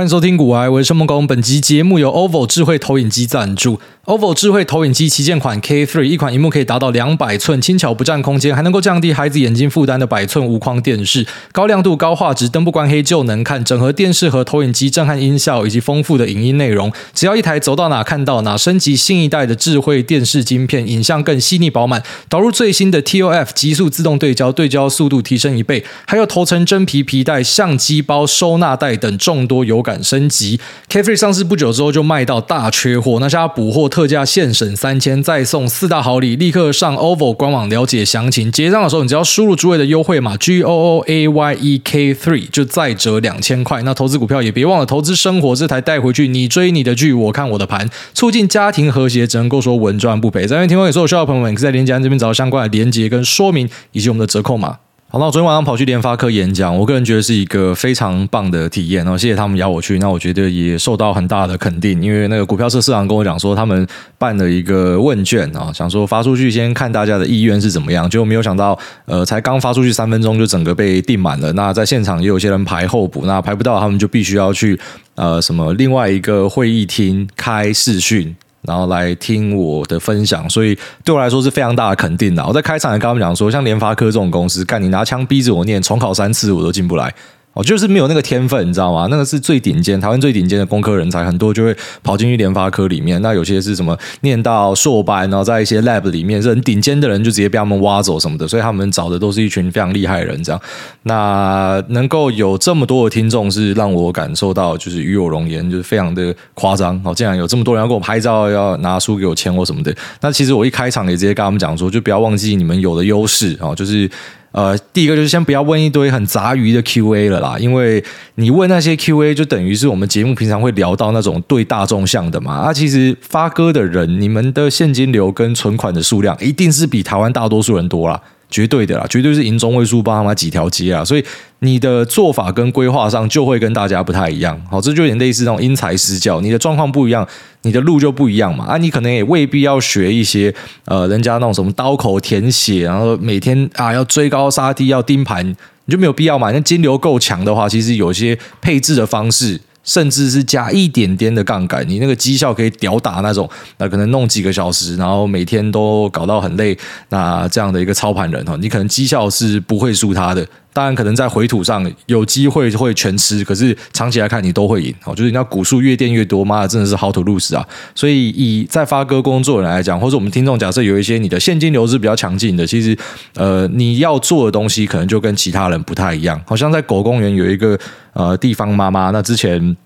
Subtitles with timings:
[0.00, 1.26] 欢迎收听古癌，我是申梦工。
[1.26, 3.78] 本集节目由 OVO 智慧投影机赞助。
[4.10, 13.64] OVO 智慧投影机旗舰款 K3，一款荧幕可以达到两百寸，轻巧不占空间，还能够降低孩子眼睛负担的百寸无框电视，高亮度、高画质，灯不关黑就能看。
[13.64, 18.56] 整合电视和投影机震撼音效以及丰富的影音内容，只要一台，走到哪看到哪。
[18.56, 22.02] 升级新一代的智慧电视晶片，影像更细腻饱满。
[22.28, 25.84] 导入最新的 TOF 极速自动对焦，对焦速度提升一倍。
[26.04, 30.58] 还有头层真皮皮带、相机包、收纳袋等众多有感升级
[30.90, 38.50] ，K3 上市不久之后就卖到大缺货，那家补货特特价现省三千，再送四大好礼，立刻上 OVO 官网了解详情。
[38.50, 43.82] 结账的时候，你只要输入诸位的优惠码 G O O A Y E K 3，就再折两千块。
[43.82, 50.46] 那投资股票也别忘了投资生活，这台带回去，你追你的剧，我看我的盘，促进家庭和谐，只能够说稳赚不赔。
[50.46, 54.78] 在这边听完所有需要的朋友们，可以在连接这边找到相关的连结跟说明，以及我们的折扣码。
[55.12, 59.18] 好，那我昨天晚上跑去联发科演讲，我个人觉得是一个非常棒的体验哦。
[59.18, 63.84] 谢谢他们邀我去，那我觉得也受到很大的肯定，因为那个股票社社长跟我讲说，他们
[64.18, 71.52] 办了一个问卷啊，想说发出去先看大家的意愿是怎么样，结果没有想到，呃，才刚发出去三分钟就整个被订满了。
[71.54, 74.78] 那在现场也有些人排候补，那排不到他们就必须要去
[75.16, 78.36] 呃什么另外一个会议厅开视讯。
[78.62, 82.46] 然后来听我的分享，所以对我来说是非常大的肯定的。
[82.46, 87.14] 我在开场也跟他们讲说，像联发科这种公司，干你拿枪逼着我念，重考三次我都进不来。
[87.52, 89.08] 哦，就是没有那个天分，你知道吗？
[89.10, 93.20] 那个是最顶尖，台湾最顶尖的工科人才，很多就会跑进去联发科里面。
[93.22, 98.46] 那有些是什么念到硕班，然后在一些 lab 里面是很顶尖的人，就直接被他们挖走什么的。
[98.46, 100.60] 所以他们找的都是一群非常厉害的人，这样。
[101.02, 107.00] 那能够有这么多的听众，是让我感受到就是与我容颜，就是非常的夸张。
[107.04, 109.92] 哦，竟然有这么多人要给我拍照，要拿书给我签或什么的。
[110.20, 114.08] 那其实我一开场也直接跟他们讲说，就不要忘记你们有的优势哦，就是。
[114.52, 118.02] 呃，第一个就是先不要问一堆很杂鱼的 Q&A 了啦，因为
[118.34, 122.52] 你问那些 Q&A 就等于是我们节目平常会聊到那种对大众向的嘛。
[122.54, 128.20] 啊，其实发歌的人，你们的现金流跟存款的数量一定是比台湾大多数人多啦。
[128.50, 131.24] 绝对的啦，绝对是赢中位数帮他们几条街啊，所以
[131.60, 134.60] 你的做法跟规划上就会跟大家不太一样。
[134.70, 137.26] 好，这就有点类似那种因材施教，你的状况不一样，
[137.62, 138.64] 你的路就不一样嘛。
[138.66, 140.52] 啊，你可能也未必要学一些
[140.86, 145.46] 呃，人家那种什么刀口舔血，然后每天啊要追高杀低，要盯盘，
[145.84, 146.50] 你就没有必要嘛。
[146.50, 149.60] 那金流够强的话，其实有些配置的方式。
[149.82, 153.48] 甚至是加一点点的杠杆，你那个绩效可以屌打那种，
[153.78, 156.76] 那可能弄几个小时，然后每天都搞到很累，
[157.08, 160.46] 那这样的一个操盘人哈，你可能绩效是不会输他的。
[160.72, 164.94] 当然，可能在回吐上有机会会全吃，可是长期来看你都会赢。
[165.04, 167.66] 哦，就是你要股数越垫越多，妈的，真的是 how to lose 啊！
[167.94, 172.96] 所以以在发哥工作人来讲，或者我们听众假设有一些你的现金流是比较强劲的，其实
[173.34, 176.40] 呃你要做的东西可能就跟其他人不太一样。
[176.46, 177.78] 好像在狗公园有一个
[178.12, 179.76] 呃地方妈妈，那之前。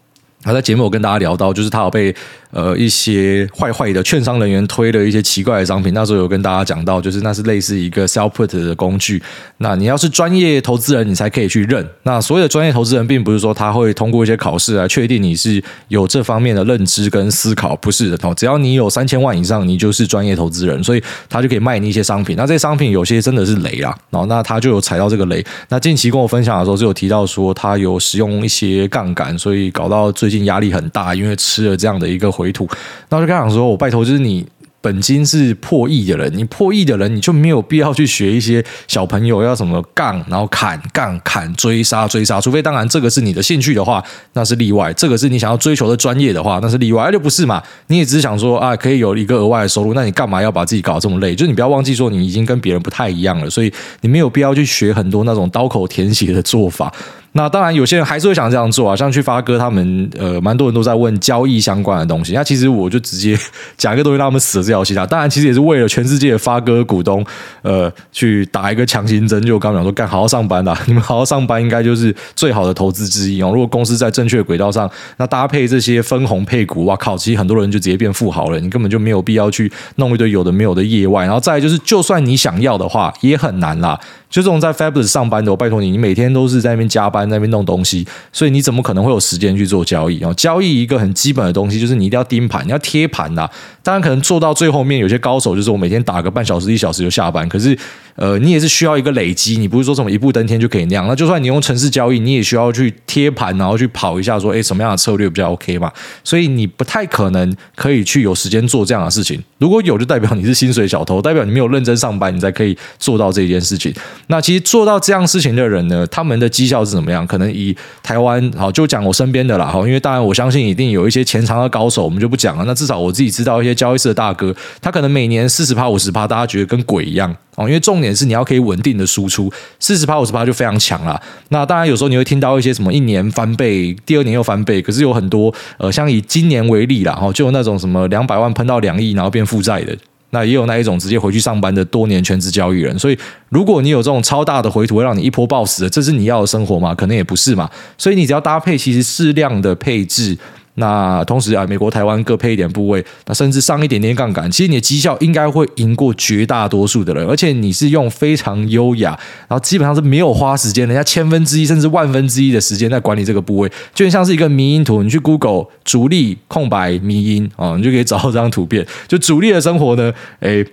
[0.44, 2.14] 他在节目我跟大家聊到，就是他有被
[2.50, 5.94] 呃一些坏坏的券商人员推了一些奇怪的商品。
[5.94, 9.22] 那时候有跟大家讲到，就是那是类似一个 sell put 的工具。
[9.56, 11.88] 那你要是专业投资人，你才可以去认。
[12.02, 18.34] 那所谓的专业投资人，并不是说他会通过一些考试来确定你是有这方面的认知跟思考，不是的哦。
[18.36, 22.36] 只要你有三千万以上，你就是专业投资人，所以他就可以卖你一些商品。
[22.36, 25.42] 那这些商品有些真的是雷啦，然后那他就有踩到这个雷。
[25.70, 30.33] 那近期跟我分享的时候，就有提到说他有使用一些杠杆，所以搞到最近。
[30.44, 32.68] 压力很大，因为吃了这样的一个回吐，
[33.08, 34.44] 那我就跟他讲说：“我拜托，就是你
[34.80, 47.04] 本金是破亿的人，你破亿的人，你就没有必要去学一些小朋友要什么杠，然后砍杠砍追杀追杀，除非当然这个是你的兴趣的话，那是例外；这个是你想要追求的专业的话，那是例外。
[47.06, 47.62] 那就不是嘛？
[47.86, 51.34] 你也只是想说啊，可以有一个额外的收入，那你干嘛要把自己搞这么累？
[51.34, 53.72] 就你不要忘记说，你已经跟别人不太一样了，所以
[54.02, 56.92] 你没有必要去学很多那种刀口舔血的做法。”
[57.36, 62.32] 那当然，有些人还是会想这样做啊，像去发哥他们，呃，蛮多人都在问交易相关的东西。
[62.32, 63.36] 那其实我就直接
[63.76, 65.04] 讲一个东西，让他们死了这条心啊。
[65.04, 67.26] 当然，其实也是为了全世界的发哥股东，
[67.62, 69.44] 呃，去打一个强心针。
[69.44, 73.50] 就我刚刚讲说，干好好上班啦， 你们好好上班，应该就是最好的投资之一哦。
[73.52, 78.60] 如果公司在正确轨道上，那搭配这些分红配股，哇靠，其实很多人就直接变富豪了。
[78.60, 81.24] 你根本就没有必要去弄一堆有的没有的业外。
[81.24, 83.98] 然后再就是，就算你想要的话，也很难啦。
[84.30, 90.32] 就这种在 Fabless 上班的，我拜托你，你每天都是在那边加班，在那边弄东西，所以你怎么可能会有时间去做交易啊？
[90.34, 93.48] 交易一个很基本的东西，就是你一定要盯盘，你要贴盘呐。
[93.82, 97.48] 当然，可能做到最后面，有些高手就是我每天打个半小时、一小时就下班。
[97.48, 97.78] 可是，
[98.16, 101.06] 呃，你也是需要一个累积，你不是说什么一步登天就可以那样。
[101.06, 105.92] 那就算你用程式交易，你也需要去贴盘，然后去跑一下，说，诶，什么样的策略比较 OK 嘛？
[106.24, 109.42] 所以你不太可能可以去有时间做这样的事情。
[109.64, 113.90] 如果有，就代表你是薪水小偷，代表你没有认真上班，你才可以做到这件事情。
[114.26, 117.26] 那其实做到这样事情的人呢，他们的绩效是怎么样？
[117.26, 122.64] 可能以台湾好，就讲我身边的啦，哈，因为当然我相信一定有一些潜藏的高手，我们就不讲了。
[122.66, 127.66] 那至少我自己知道一些交易室的大哥，他可能每年四十趴、五十趴，大家觉得跟鬼一样哦。
[127.66, 131.20] 因为重点是你要可以稳定的输出，四十趴、五十趴就非常强了。
[131.48, 139.96] 那当然有时候你会听到一些什么一年翻倍，第二年又翻倍，可是有很多呃，像以今年为例啦，哈，就有那种什么两百万喷到两亿，然后变负债的。
[140.30, 143.16] 那也有那一种直接回去上班的多年全职交易人，所以
[143.50, 146.92] 如果你有这种超大的回吐，会让你一波暴死的，这是你要的生活吗？
[146.92, 147.70] 可能也不是嘛。
[147.96, 150.36] 所以你只要搭配其实适量的配置。
[150.74, 159.10] 那同时啊，美国、台湾各配一点部位，那甚至上一点点杠杆，其实你的绩效应该会赢过绝大多数的人，而且你是用非常优雅，
[159.48, 170.66] 然后基本上是没有花时间，人家千分之一甚至万分之一的时间在管理这个部位，就像是一个迷因图，你去 Google 主力空白迷因啊，你就可以找到这张图片，就主力的生活呢， 诶。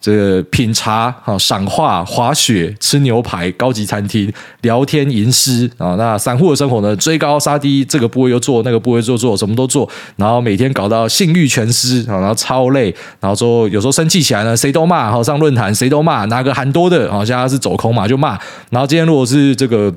[0.00, 4.32] 这个品茶、哈赏画、滑雪、吃牛排、高级餐厅、
[4.62, 6.96] 聊天、吟诗啊，那散户的生活呢？
[6.96, 9.86] 追高杀低，这个部位又做，那个部位做做，什么都做，
[10.16, 18.38] 然后每天搞到性欲全失啊，然后超累，然后说有时候生气起来呢，谁都骂，然后上论坛谁都骂，哪个喊多的，好像是走空嘛就骂，
[18.70, 19.94] 然后今天如果是这个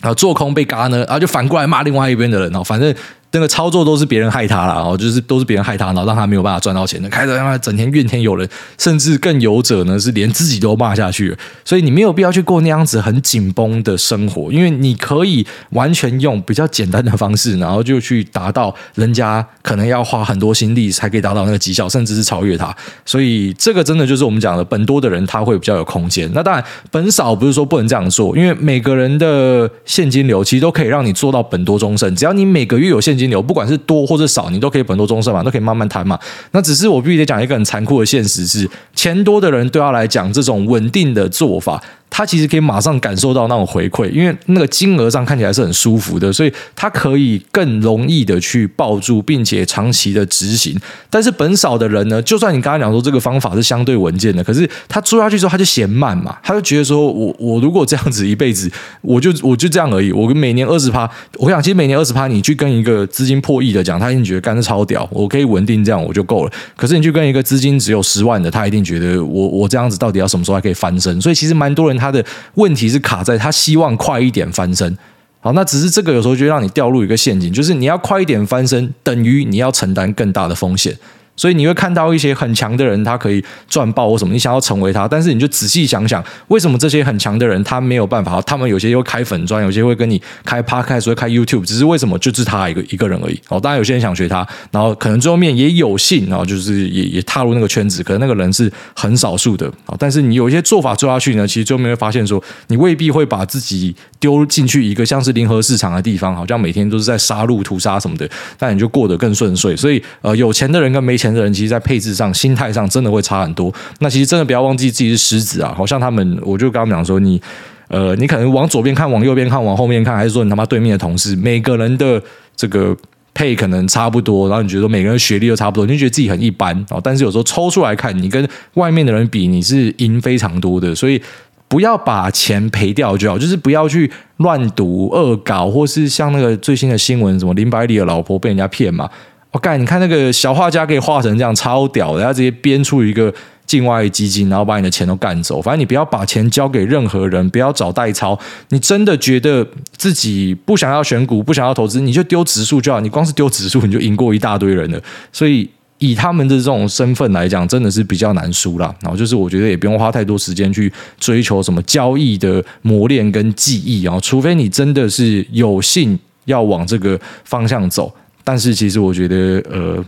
[0.00, 2.94] 啊做空被嘎呢，然后就反过来骂另外一边的人哦，反正。
[3.32, 8.46] 那个操作都是别人害他了，哦，就是都是别人害他，然后让他没有办法赚到钱的，开始让他整天怨天尤人，
[8.78, 11.34] 甚至更有者呢是连自己都骂下去。
[11.64, 22.76] 所以你没有必要去过那样子很紧绷的生活，因为你可以完全用比较简单的方式，然后就去达到人家可能要花很多心力才可以达到那个绩效，甚至是超越他。
[23.06, 26.30] 所以这个真的就是我们讲的本多的人，他会比较有空间。
[26.34, 33.21] 那当然本少不是说不能这样做，因为每个人的现金流其实都可以让你做到本多终胜，只要你每个月有现金。
[33.22, 36.18] 金流不管是多或者少，你都可以本多终身嘛，都可以慢慢谈嘛。
[36.50, 41.82] 那只是我必须得讲一个很残酷的现实是，钱多的人对他来讲，这种稳定的做法。
[42.14, 50.78] 他其实可以马上感受到那种回馈，因为那个金额上看起来是很舒服的，所以他可以更容易的去抱住，并且长期的执行。
[51.08, 58.70] 但是本少的人呢，就算你刚才讲说这个方法是相对稳健的，可是他做下去之后他就嫌慢嘛，他就觉得说我我如果这样子一辈子，
[59.00, 60.12] 我就我就这样而已。
[60.12, 66.52] 我每年二十趴，我想其实每年二十趴，你去跟一个资金破亿的讲，他一定觉得干得超屌，我可以稳定这样我就够了。
[66.76, 71.18] 可是你去跟一个资金只有十万的，他一定觉得我我这样子到底要什么时候还可以翻身？
[71.18, 72.01] 所以其实蛮多人。
[72.02, 74.98] 他的问题是卡在他希望快一点翻身，
[75.38, 80.96] 好，那只是这个有时候就让你掉入一个陷阱，就是你要快一点翻身，等于你要承担更大的风险。
[81.36, 88.40] 所以你会看到一些很强的人，他可以赚爆或什么，你想要成为他，但是你就仔细想想，为什么这些很强的人他没有办法？
[88.42, 93.40] 他们有些又开粉专，有些会跟你开 Podcast，会开 YouTube，只是为什么就是他一个一个人而已？
[93.48, 99.70] 哦，当然有些人想学他，然后可能最后面也有幸，然后就是也也踏入那个圈子，可能那个人是很少数的。
[99.98, 108.28] 但是你有一些做法做下去呢，其实最后面会发现说，你未必会把自己丢进去一个像是零和市场的地方，好像每天都是在杀戮屠杀什么的，
[108.58, 109.74] 但你就过得更顺遂。
[109.74, 113.72] 所以呃，有钱的人跟没钱的人，其实，在配置上、心态上，真的会差很多。
[114.00, 115.74] 那其实真的不要忘记自己是狮子啊！
[115.76, 117.40] 好像他们，我就刚刚讲说，你
[117.88, 122.22] 呃，你可能往左边看，往右边看，往后面看，还是说你他妈对面的同事，每个人的
[122.56, 122.96] 这个
[123.34, 127.00] 配可能差不多，然后你觉得每个人学历都差不多，你就觉得自己很一般哦。
[127.02, 130.94] 但是有时候抽出来看，你跟外面的人比，你是赢非常多的。
[130.94, 131.20] 所以
[131.68, 139.08] 不要把钱赔掉就好，就是不要去乱赌、恶搞，或是像那个最新的新闻，什么林百里的老婆被人家骗嘛。
[139.52, 143.32] 我干、你看那个小画家可以画成这样超屌的，他直接编出一个
[143.66, 145.60] 境外基金，然后把你的钱都干走。
[145.60, 148.38] 反正你不要把钱交给任何人，不要找代操。
[148.70, 152.98] 你真的觉得自己不想要选股，不想要投资，你就丢指数就好。
[153.00, 154.98] 你光是丢指数，你就赢过一大堆人了。
[155.30, 155.68] 所以
[155.98, 158.94] 以他们的这种身份来讲，真的是比较难输啦。
[159.02, 160.90] 然后就是我觉得也不用花太多时间去
[161.20, 168.10] 追求什么交易的磨练跟技艺啊，除非你真的是有幸要往这个方向走。
[168.44, 170.04] 但是其实我觉得，呃，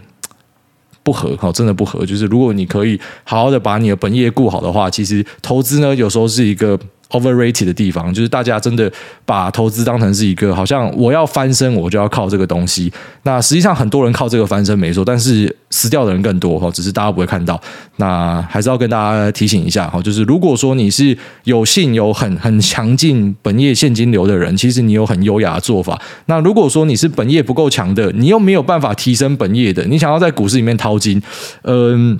[1.02, 2.04] 不合，哈，真的不合。
[2.06, 6.78] 就是如果你可以好好的把你的本业顾好的话，其实投资呢，有时候是一个。
[7.14, 8.90] Overrated 的地方，就是大家真的
[9.24, 12.92] 把投资当成是一个，好像我要翻身，我就要靠这个东西。
[13.22, 17.60] 那实际上很多人靠这个翻身没错，但是死掉的人更多哈，只是大家不会看到。
[17.98, 25.96] 那还是要跟大家提醒一下哈，就是如果说你是有幸有很很强劲本业现金流的人，其实你有很优雅的做法。
[26.26, 31.22] 那如果说你是本业不够强的，你又没有办法提升本业的，你想要在股市里面淘金，
[31.62, 32.18] 嗯，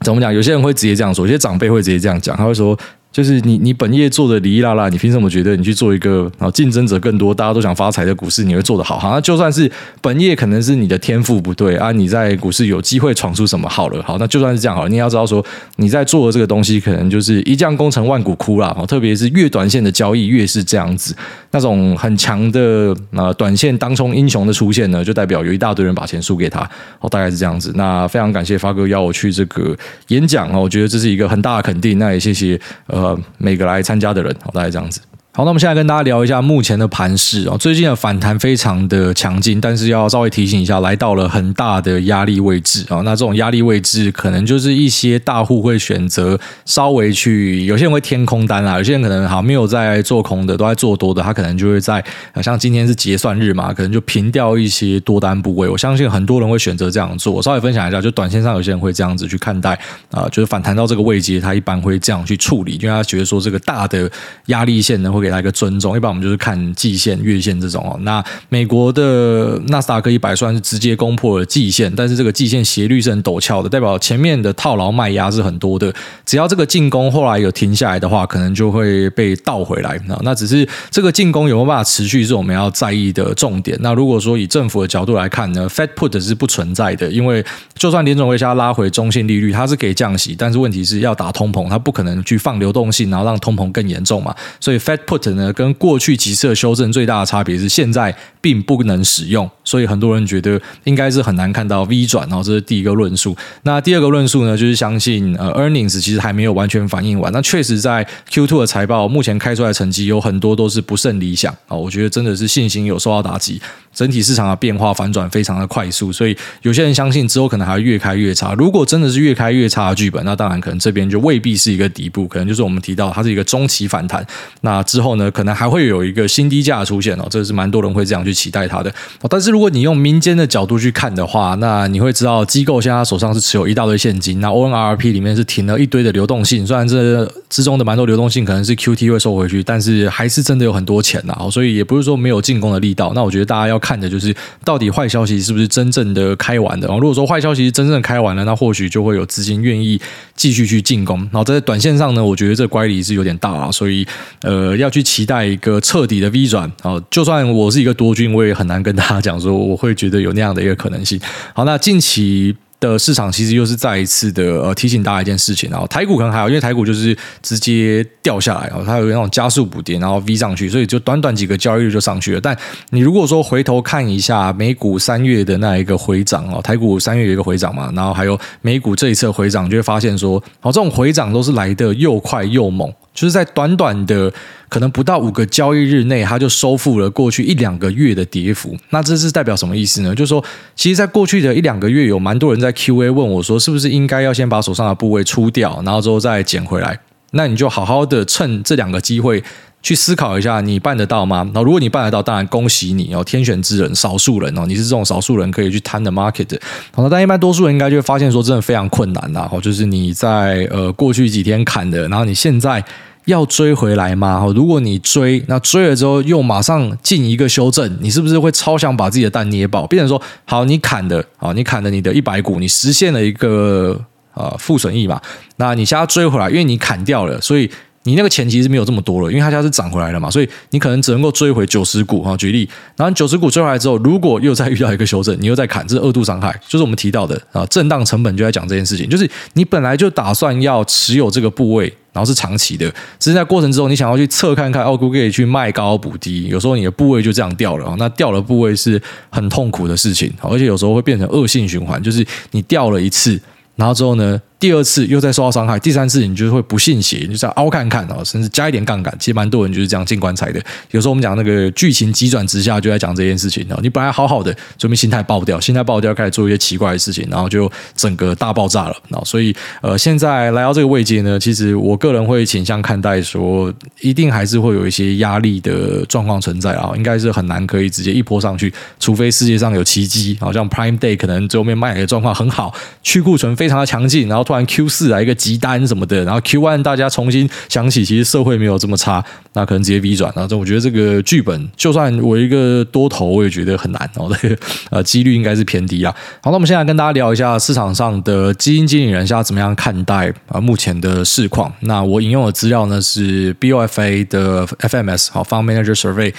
[0.00, 0.34] 怎么讲？
[0.34, 2.76] 有些人会直接这样说，有些长辈会直接这样讲，他会说。
[3.12, 8.98] 就是你你本业做的哩哩啦啦，你凭什么觉得你去做一个啊竞争者更多，大家都想发财的股市，你会做得好？
[8.98, 14.02] 好，那就算是本业可能是你的天赋不对啊，你在股市有机会闯出什么好了？
[14.02, 15.44] 好，那就算是这样好，你要知道说
[15.76, 18.74] 你在做的这个东西，可能就是一将功成万骨枯啦。
[18.88, 21.14] 特别是越短线的交易越是这样子，
[21.50, 26.60] 那种很强的啊短线当冲英雄的出现呢，就代表有一大堆人把钱输给他。
[27.00, 27.72] 哦，大概是这样子。
[27.74, 29.76] 那非常感谢发哥邀我去这个
[30.08, 31.98] 演讲啊，我觉得这是一个很大的肯定。
[31.98, 33.01] 那也谢谢呃
[33.38, 35.00] 每个来参加的人，大概这样子。
[35.34, 37.56] 好，那我们现在跟大家聊一下目前的盘势啊。
[37.56, 43.00] 最近的反弹非常的强劲，但是要稍微提醒一下，来到了很大的压力位置啊。
[43.02, 52.04] 那这种压力位置，可能就是一些大户会选择稍微去，有些人会填空单啊，有些人可能好没有在做空的，都在做多的，他可能就会在
[52.42, 55.66] 像今天是结算日嘛，可能就平掉一些多单部位。
[55.66, 57.32] 我相信很多人会选择这样做。
[57.32, 59.70] 我稍微分享一下，就短线上有些人会这样子去看待
[60.10, 64.10] 啊，就是反弹到这个位阶，他一般会这样去处理，因为他觉得说这个大的
[64.48, 65.21] 压力线呢会。
[65.22, 67.96] 给他一个尊重，一般我们就是看季线、月线这种哦。
[68.02, 75.92] 那美国的纳斯达克一百算是直接攻破了季线，但是这个季线斜率是很陡峭的，代表前面的套牢卖压是很多的。
[76.26, 79.98] 只要这个进攻后来有停下来的话，可能就会被倒回来。
[80.22, 83.78] 那只是这个进攻有没有办法持续，是我们要在意的重点。
[83.80, 94.34] 那如果说以政府的角度来看呢，Fed Put 是不存在的，因为就算联总会下拉回中性利率，它是可以降息，但是问题是要打通膨，它不可能去放流动性，然后让通膨更严重嘛。
[94.58, 103.36] 所以 Fed Put 呢，跟过去几次的修正最大的差别是，现在并不能使用，所以很多人觉得应该是很难看到 V 转，然后这是第一个论述。
[103.64, 107.30] 那第二个论述呢，就是相信呃 earnings 其实还没有完全反映完。
[107.30, 113.60] 那确实在 Q2 的财报目前开出来的成绩有很多都是不甚理想啊，我觉得真的是信心有受到打击，
[113.92, 118.54] 整体市场的变化反转非常的快速，所以有些人相信之后可能还会越开越差。
[118.54, 124.26] 如果真的是越开越差的剧本，那当然可能这边就未必是一个底部，可能就是我们提到它是一个中期反弹。
[124.62, 128.92] 那之后呢，可能还会有一个新低价出现哦，这是蛮多人会这样去期待它的。
[129.28, 136.66] 但是如果你用民间的角度去看的话，那你会知道机构现在手上是持有一大堆现金，那 ONRP 里面是停了一堆的流动性。
[136.66, 141.36] 虽然这之中的蛮多流动性可能是 QT 会收回去，但是还是真的有很多钱呐。
[141.50, 143.12] 所以也不是说没有进攻的力道。
[143.14, 146.86] 那我觉得大家要看的就是到底坏消息是不是真正的开完的。
[146.88, 150.00] 如果说坏消息真正开完了，那或许就会有资金愿意
[150.36, 151.18] 继续去进攻。
[151.32, 154.06] 然后在短线上呢，我觉得这乖离是有点大啊，所以
[154.42, 156.70] 呃要去期待一个彻底的 V 转。
[156.82, 161.18] 哦，就算我是一个多军，我也很难跟大家讲说我会觉得有那样的一个可能性。
[161.54, 172.40] 好，那近期的市场其实又是再一次的呃提醒大家一件事情，然后台股可能还好，因为台股就是直接掉下来，它有那种加速补跌，然后 V 上去，所以就短短几个交易日就上去了。
[172.40, 172.56] 但
[172.90, 182.92] 你如果说回头看一下美股三月的那一个回涨哦，台股三月有一个回涨嘛，然后还有美股这一次回涨，就会发现说，哦，这种回涨都是来得又快又猛。
[183.14, 184.32] 就是在短短的
[184.72, 188.74] 可能不到五个交易日内，它就收复了过去一两个月的跌幅。
[188.88, 190.14] 那这是代表什么意思呢？
[190.14, 190.42] 就是说，
[190.74, 196.98] 其实，在过去的一两个月，有蛮多人在 Q&A 问我说，是不是应该要先把手上的部位出掉，然后之后再捡回来？
[197.32, 199.44] 那你就好好的趁这两个机会
[199.82, 201.46] 去思考一下，你办得到吗？
[201.52, 206.58] 那如果你办得到，当然恭喜你哦，天选之人，少数人哦，你是这种少数人可以去贪的 market。
[206.92, 209.50] 好，但一般多数人应该就会发现说，真的非常困难呐。
[209.62, 212.82] 就是你在呃过去几天砍的，然后你现在。
[213.26, 214.44] 要追回来吗？
[214.54, 219.86] 如果你追，那追了之后又马上进一个修正，你是不是会超想把自己的蛋捏爆？
[219.86, 224.00] 变成说，好，你砍的，啊，你砍的你的一百股，你实现了一个
[224.34, 225.20] 呃负损益嘛？
[225.56, 227.70] 那你现在追回来，因为你砍掉了，所以。
[228.04, 232.36] 你那个钱其实没有这么多了，因为它现在是涨回来了嘛，所以你可能只能够追回九十股哈。
[232.36, 253.40] 举例，然后九十股追回来之后，如果又再遇到一个修正，你又再砍，这是二度伤害，就是我们提到的啊，震荡成本就在讲这件事情，就是你本来就打算要持有这个部位，然后是长期的，只是在过程之中你想要去测看看，哦，可不可以去卖高补低，有时候你的部位就这样掉了，那掉了部位是很痛苦的事情，而且有时候会变成恶性循环，就是你掉了一次，
[253.76, 259.12] 然后之后呢，第二次又再受到伤害，第三次你就会不信邪，你就再凹看看哦，甚至加一点杠杆。
[259.18, 260.62] 其实蛮多人就是这样进棺材的。
[260.92, 263.80] 有时候我们讲那个剧情急转直下，就在讲这件事情哦。
[263.82, 268.96] 你本来好好的，准备心态爆掉，心态爆掉，开始做一些奇怪的事情，然后就整个大爆炸了。
[269.24, 284.51] 所以呃，现在来到这个位阶呢，其实我个人会倾向看待说，一定还是会有一些压力的状况存在啊，应该是很难可以直接一波上去，除非世界上有奇迹，好像 Prime Day 可能最后面卖的状况很好，去库存非常的强劲，然后。
[284.52, 290.30] 突然 Q 四来一个急单什么的，然后 Q one 大家重新想起，其实社会没有这么差，那可能直接 V 转。
[290.36, 294.30] 然后我觉得这个剧本，就算我一个多头，我也觉得很难哦。
[294.42, 294.56] 这个
[294.90, 296.14] 呃几率应该是偏低啊。
[296.42, 301.72] 好，那我们现在跟大家聊一下市场上的基金经理人现在怎么样看待啊目前的市况。
[301.80, 306.34] 那我引用的资料呢是 BOFA 的 FMS 好 Fund Manager Survey。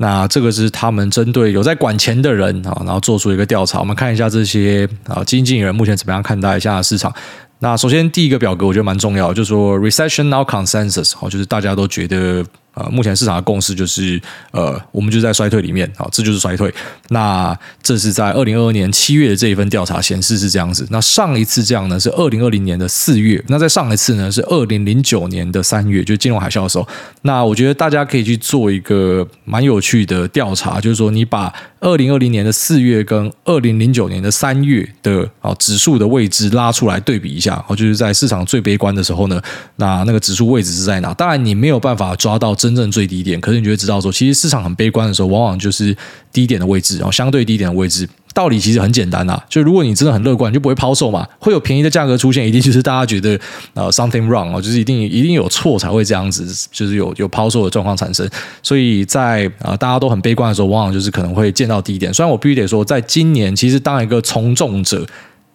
[0.00, 3.80] 那这个是他们针对有在管钱的人啊，然后做出一个调查。
[3.80, 7.12] 我们看一下这些啊基金经理人目前怎么样看待现在的市场。
[7.60, 12.44] 那首先第一个表格我觉得蛮重要，就是说 Recession now consensus，好，就是大家都觉得。
[12.78, 14.20] 呃，目前市场的共识就是，
[14.52, 16.72] 呃，我们就在衰退里面，好，这就是衰退。
[17.08, 20.86] 那这是在二零二二年七月的这一份调查显示是这样子。
[20.90, 26.86] 那上一次这样呢是二零二零年的四月，那在上一次呢是二零零九年的三月，就金融海啸的时候。
[27.22, 39.40] 那我觉得大家可以去做一个蛮有趣的调查，就是说你把二零二零年的四月跟二零零九年的三月的啊指数的位置拉出来对比一下，哦，就是在市场最悲观的时候呢，
[39.76, 41.12] 那那个指数位置是在哪？
[41.14, 45.96] 当然你没有办法抓到真正最低点，可是你就会知道说，其实市场很悲观的时候，往往就是
[46.30, 48.06] 低点的位置，然后相对低点的位置。
[48.34, 51.26] 道理其实很简单呐，就如果你真的很乐观，你就不会抛售嘛。
[51.40, 53.40] 会有便宜的价格出现，一定就是大家觉得
[53.74, 58.28] 呃 something wrong，就是一定一定有错才会这样子，就是有有抛售的状况产生。
[58.62, 62.12] 所以在啊、大家都很悲观的时候，往往就是可能会见到低点。
[62.12, 65.04] 虽然我必须得说，在今年其实当一个从众者，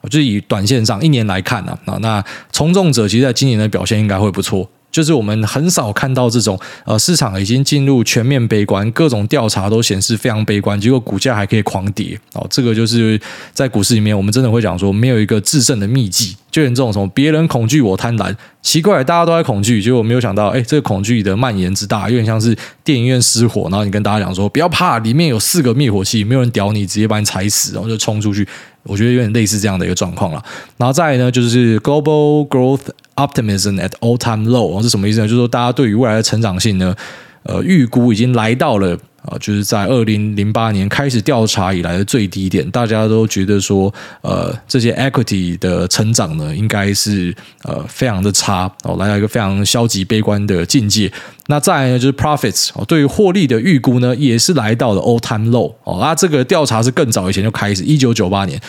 [0.10, 4.70] 就以短线上一年来看呢啊，那从众者其实在今年的表现应该会不错。
[4.94, 12.48] 就是我们很少看到这种呃，市场已经进入全面悲观，各种调查都显示非常悲观，结果股价还可以狂跌哦。
[12.50, 13.20] 这个就是
[13.54, 16.38] 在股市里面，我们真的会讲说，没有一个制胜的秘籍。
[16.52, 18.32] 就连这种什么别人恐惧我贪婪，
[18.62, 28.48] 奇怪，大家都在恐惧，结果没有想到，哎，这个恐惧的蔓延之大，有点像是电影院失火，然后你跟大家讲说不要怕，里面有四个灭火器，没有人屌你，直接把你踩死，然后就冲出去。
[28.84, 30.44] 我觉得有点类似这样的一个状况了。
[30.78, 32.82] 然后再来呢，就是 global growth
[33.16, 35.28] optimism at all time low，是什么意思呢？
[35.28, 36.96] 就是说大家对于未来的成长性呢，
[37.44, 38.98] 呃，预估已经来到了。
[39.26, 51.12] 啊，就是在二零零八年开始调查以来的最低点，大家都觉得说，呃，这些 equity 的成长呢，应该是呃非常的差哦，来到一个非常消极悲观的境界。
[51.48, 56.00] 那再来呢，就是 profits 哦，对于获利的预估呢，也是来到了 all time low 哦。
[56.02, 58.60] 那这个调查是更早以前就开始，一九九八年，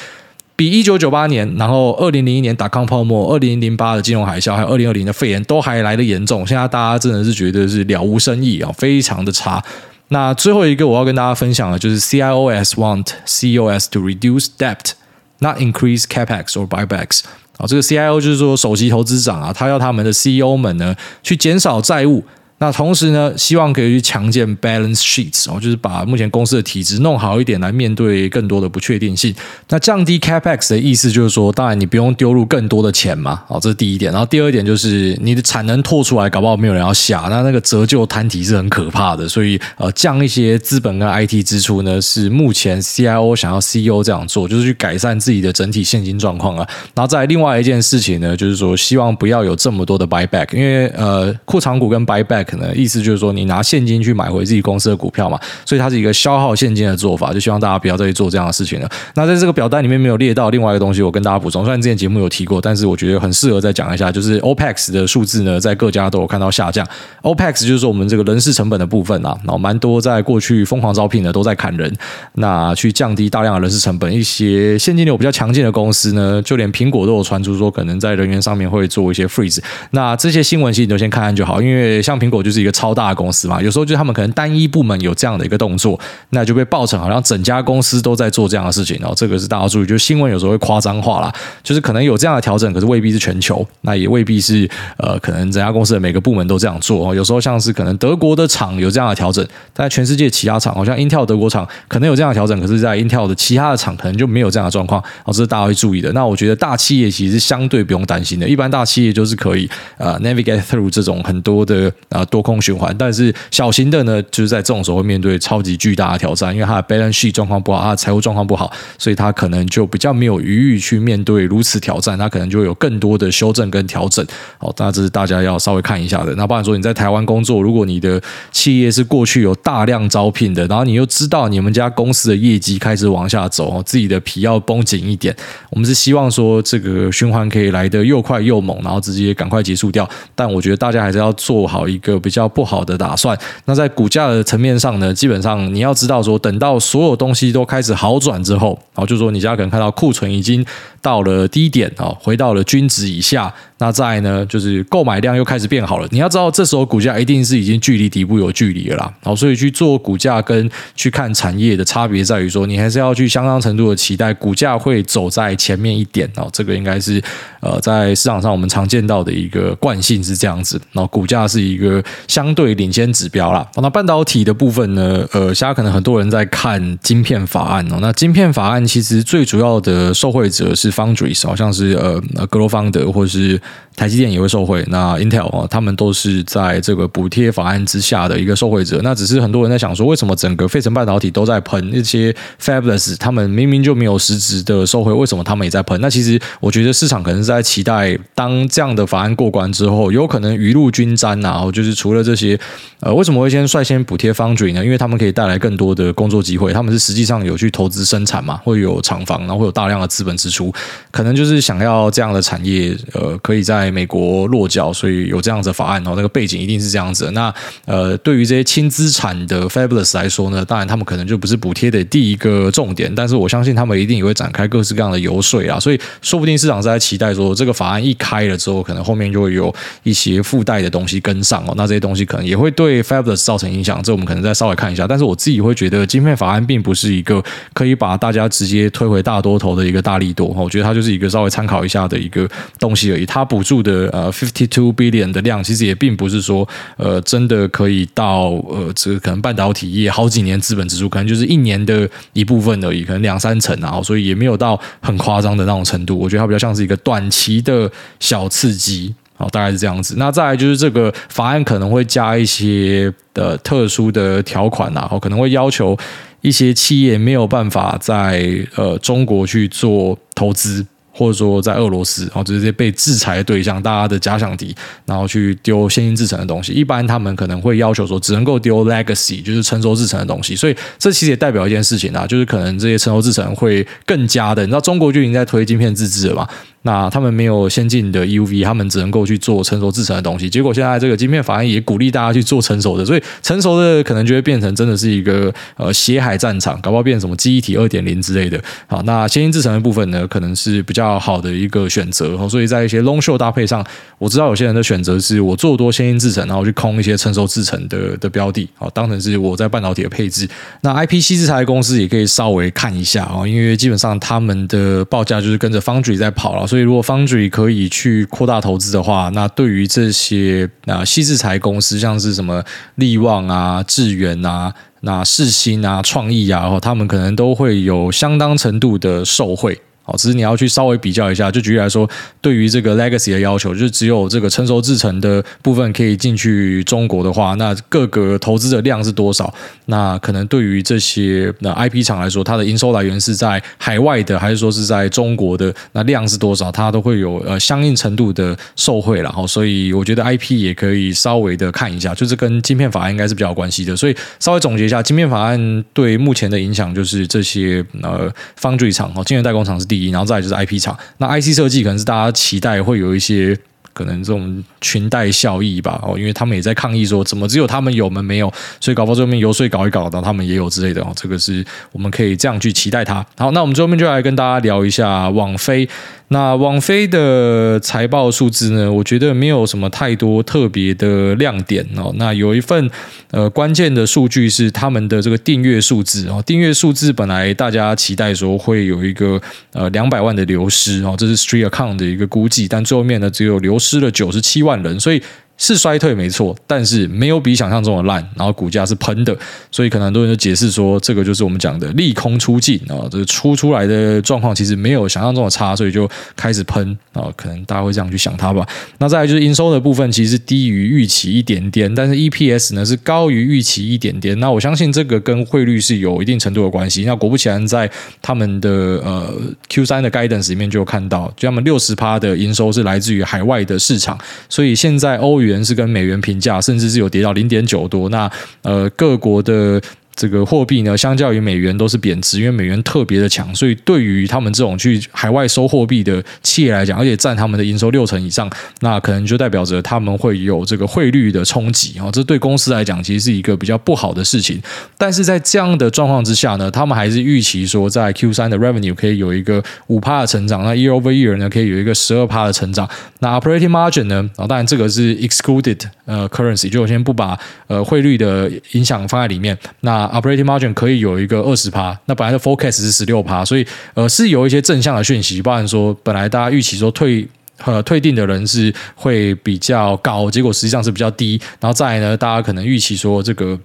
[0.54, 6.46] 比一九九八年，然后二零零一年打康泡沫，二零零八的金融海啸，还有二零二零的肺炎都还来得严重。
[6.46, 9.62] 现在大家真的是觉得是了无生意啊，非常的差。
[10.08, 14.92] 那最后一个我要跟大家分享的，就是 CIOs want CEOs to reduce debt,
[15.38, 17.20] not increase capex or buybacks。
[17.56, 22.24] 啊，这个 CIO 就是说首席投资长啊，他要他们的 CEO 们呢去减少债务。
[22.64, 29.34] 那同时呢，希望可以去强健 balance sheets 哦，就是把目前公司的体质弄好一点，来面对更多的不确定性。
[29.68, 34.10] 那降低 capex 的意思就是说，当然你不用丢入更多的钱嘛，哦，这是第一点。
[34.10, 39.28] 然后第二点就是你的产能拓出来，搞不好没有人要下，那那个折旧摊提是很可怕的。
[39.28, 46.66] 所以呃，降一些资本跟 IT 支出呢，是目前 CIO 想要 CEO 这样做，就是去改善自己的整体现金状况啊。
[46.94, 52.53] 然后再另外一件事情呢，就是说希望不要有这么多的 buyback，因为呃，库藏股跟 buyback。
[52.74, 58.88] 意思就是说，你拿现金去买回自己公司的股票嘛，所以它是一个消耗现金的做法，就希望大家不要再去做这样的事情了。
[59.14, 61.64] 那在这个表单里面没有列到另外一个东西，我跟大家补充。
[61.64, 66.86] 虽然之前节目有提过，但是我觉得很适合再讲一下，就是 OPEX 的数字呢，在各家都有看到下降。
[67.22, 71.92] OPEX 就是说我们这个人事成本的部分啊，然后蛮多在过去疯狂招聘的都在砍人，
[72.34, 74.12] 那去降低大量的人事成本。
[74.12, 79.58] 一些现金流比较强劲的公司呢，就连苹果都有传出说可能在人员上面会做一些 freeze。
[79.90, 85.98] 那这些新闻其实你就先看看就好，因为像苹果我就是一个超大的公司嘛，有时候就他们可能单一部门有这样的一个动作，
[86.30, 88.96] 那就被爆成好像整家公司都在做这样的事情。
[89.00, 97.14] 然后这个是大家注意，就新闻有时候会夸张化啦，就是可能有这样的调整，可是未必是全球，那也未必是呃，可能整家公司的每个部门都这样做。
[97.14, 105.00] 有时候像是可能德国的厂有这样的调整，但全世界其他厂，好像 Intel 德国厂可能有这样的调整，可是在 Intel 的其他的厂可能就没有这样的状况。
[105.24, 106.12] 哦，这是大家会注意的。
[106.12, 109.68] 那我觉得大企业其实相对不用担心的，一般大企业就是可以
[109.98, 112.94] 呃 navigate through 这种很多的呃多空循环。
[112.98, 124.24] 但是小型的呢，就是在这种时候会面对超级巨大的挑战，因为它的 balance sheet 状况不好，它的财务状况不好，所以它可能就比较没有余裕去面对如此挑战，它可能就有更多的修正跟调整。
[124.58, 126.34] 好，那这是大家要稍微看一下的。
[126.36, 128.20] 那不然说你在台湾工作，如果你的
[128.52, 135.34] 企业是过去有大量招聘的，然后你又知道你们家公司的业绩开始往下走，自己的皮要绷紧一点。
[135.70, 140.08] 我们是希望说这个循环可以来得又快又猛，然后直接赶快结束掉。
[140.34, 143.38] 但我觉得大家还是要做好一个有比较不好的打算。
[143.66, 150.64] 那在股价的层面上呢，基本上你要知道说，等到所有东西都开始好转之后，然后就说你家可能看到库存已经
[151.02, 153.52] 到了低点啊，回到了均值以下。
[153.84, 156.08] 那再来呢，就是购买量又开始变好了。
[156.10, 159.04] 你要知道，这时候股价一定是已经距离底部有距离了啦。
[159.22, 166.26] 然后，所以去做股价跟去看产业的差别在于说，你还是要去相当程度的期待股价会走在前面一点。
[166.36, 167.22] 哦，这个应该是
[167.60, 170.80] 呃，在市场上我们常见到的一个惯性是这样子。
[170.92, 173.68] 然后股价是一个相对领先指标啦。
[173.76, 177.98] 那半导体的部分呢，呃，现在可能很多人在看晶片法案哦。
[178.00, 183.60] 那晶片法案其实最主要的受惠者是 Foundries，好像是呃格罗方德或者是。
[183.94, 189.00] 台积电也会受惠，那 Intel 啊，他们都是在这个补贴法案之下的一个受惠者。
[189.04, 196.00] 那只是很多人在想说，为什么整个费城半导体都在喷那些 Fabless，他们明明就没有实质的受惠，为什么他们也在喷？
[196.00, 201.34] 那其实我觉得市场可能是在期待，当这样的法案过关之后，有可能雨露均沾。
[201.44, 202.58] 然后就是除了这些，
[203.00, 204.82] 呃，为什么会先率先补贴 Foundry 呢？
[204.84, 210.72] 因为他们可以带来更多的工作机会，他们是实际上有去投资生产嘛，会有厂房，然后会有大量的资本支出，
[211.10, 213.64] 可能就是想要这样的产业，呃，可以可以。
[213.64, 217.30] 在美国落脚，所以有这样子的法案哦，那个背景一定是这样子。
[217.30, 217.52] 那
[217.86, 225.80] 呃，对于这些轻资产的 Fabulous 来说呢，当然他们可能就不是补贴的第一个重点，但是我相信他们一定也会展开各式各样的游说啊。
[225.80, 231.72] 所以说不定市场是在期待说，这个法案一开了之后，可能后面就会有一些附带的东西跟上哦。
[231.76, 235.06] 那这些东西可能也会对 Fabulous 造成影响，这我们可能再稍微看一下。
[235.06, 240.48] 但是我自己会觉得，晶片法案并不是一个可以把大家直接推回大多头的一个大利多。
[240.48, 242.46] 我觉得它就是一个稍微参考一下的一个
[242.78, 243.24] 东西而已。
[243.24, 243.84] 它补助。
[243.84, 256.18] 的呃，fifty two billion 的量，其实也并不是说呃，真的可以到呃，这个可能半导体业好几年资本支出，可能就是一年的一部分而已，可能两三成啊，所以也没有到很夸张的那种程度。
[256.18, 260.14] 我觉得它比较像是一个短期的小刺激，好，大概是这样子。
[260.16, 265.94] 那再来就是这个法案可能会加一些的特殊的条款啊，可能会要求
[266.40, 270.86] 一些企业没有办法在呃中国去做投资。
[271.14, 274.74] 或者说在俄罗斯，然后直接被制裁的对象，大家的假想敌，
[275.06, 280.56] 然后去丢先进制成的东西，一般他们可能会要求说，只能够丢 legacy，就是成熟制成的东西。
[280.56, 286.48] 所以这其实也代表一件事情啊，就是可能这些成熟制成会更加的，你知道中国就已经在推晶片自制了嘛。
[286.86, 290.50] 那他们没有先进的 EUV，他们只能够去做成熟制程的东西。
[290.50, 298.62] 结果现在这个晶片法案也鼓励大家去做成熟的，所以成熟的可能就会变成真的是一个呃血海战场，搞不好变成什么记忆体二点零之类的。
[298.86, 302.36] 好，那先进制程的部分呢，可能是比较好的一个选择。
[302.48, 303.82] 所以在一些 long show 搭配上，
[304.18, 310.46] 我知道有些人的选择是我做多先进制程，然后去空一些成熟制程的的标的，好，当成是我在半导体的配置。
[310.82, 316.66] 那 IPC 制材公司也可以稍微看一下啊，因为基本上他们的报价就是跟着 Foundry 在跑了。
[316.74, 322.64] 所以，如果 Foundry 可以去扩大投资的话，那对于这些啊，西智材公司，像是什么
[322.96, 329.80] 力旺啊、智原啊、那世新啊、创意啊，然后他们可能都会有相当程度的受惠。
[330.06, 332.06] 好，只是你要去稍微比较一下，就举例来说，
[332.42, 339.52] 对于这个 legacy 的要求，就是只有这个成熟制程的部分可以进去中国的话，那各个投资的量是多少？
[339.86, 345.74] 那可能对于这些那 IP 厂来说，它的营收来源是在海外的，还是说是在中国的？
[345.92, 346.70] 那量是多少？
[346.70, 353.96] 它都会有呃相应程度的受惠，然后所以我觉得 IP 也可以稍微的看一下，就是跟晶片法案应该是比较有关系的。
[353.96, 359.86] 所以稍微总结一下，晶片法案对目前的影响就是这些呃 foundry 厂哦，晶圆代工厂是。
[359.93, 363.56] 第然后再就是 IP 厂，那 IC 设计可能是大家期待会有一些
[363.92, 373.24] 可能这种裙带效益吧，哦，因为他们也在抗议说，怎么只有他们有，我们没有，所以搞到最后面游说搞一搞，然后他们也有之类的哦，这个是我们可以这样去期待它。
[373.36, 375.88] 好，那我们最后面就来跟大家聊一下网飞。
[376.28, 382.12] 那网飞的财报数字呢，我觉得没有什么太多特别的亮点哦。
[382.16, 382.90] 那有一份
[383.30, 389.40] 呃关键的数据是他们的这个订阅数字哦，订阅数字本来大家期待说会有一个
[389.72, 395.22] 呃两百万的流失哦，这是 Street Account 的一个估计，但最后面呢只有流失了九十七万人，所以。
[395.56, 399.36] 是衰退没错，但是没有比想象中的烂，然后股价是喷的，
[399.70, 408.66] 所以可能很多人就解释说，这个就是我们讲的利空出尽啊，这个出出来的状况其实没有想象中的差，所以就开始喷啊，可能大家会这样去想它吧。
[408.98, 414.38] 那再来就是营收的部分，其实低于预期一点点，但是 EPS 呢是高于预期一点点。
[414.40, 417.04] 那我相信这个跟汇率是有一定程度的关系。
[417.04, 417.88] 那果不其然，在
[418.20, 418.70] 他们的
[419.04, 419.32] 呃
[419.68, 428.08] Q 三的 guidance 里面就看到，就他们六十趴的营收是来自于海外的市场，所以现在欧元是跟美元平价，甚至是有跌到零点九多。
[428.08, 428.30] 那
[428.62, 429.80] 呃，各国的
[430.14, 438.48] 这个货币呢，相较于美元都是贬值，因为美元特别的强，所以对于他们这种去海外收货币的企业来讲，而且占他们的营收六成以上，
[438.80, 444.60] 那可能就代表着他们会有这个汇率的冲击啊，这对公司来讲其实是一个比较不好的事情。
[444.96, 452.88] 但是在这样的状况之下呢，他们还是预期说，在 Q 三的 revenue 可以有一个五趴的成长，那 year over year 呢可以有一个十二趴的成长。
[453.18, 459.56] 那 operating margin 呢，啊，当然这个是 excluded 呃 currency，就我先不把呃汇率的影响放在里面。
[459.80, 467.26] 那 operating margin 可以有一个二十趴，那本来的 forecast 是十六趴，所以呃是有一些正向的讯息，包含说本来大家预期说退
[467.64, 473.58] 呃退订的人是会比较高，结果实际上是比较低，然后再来呢，大家可能预期说这个。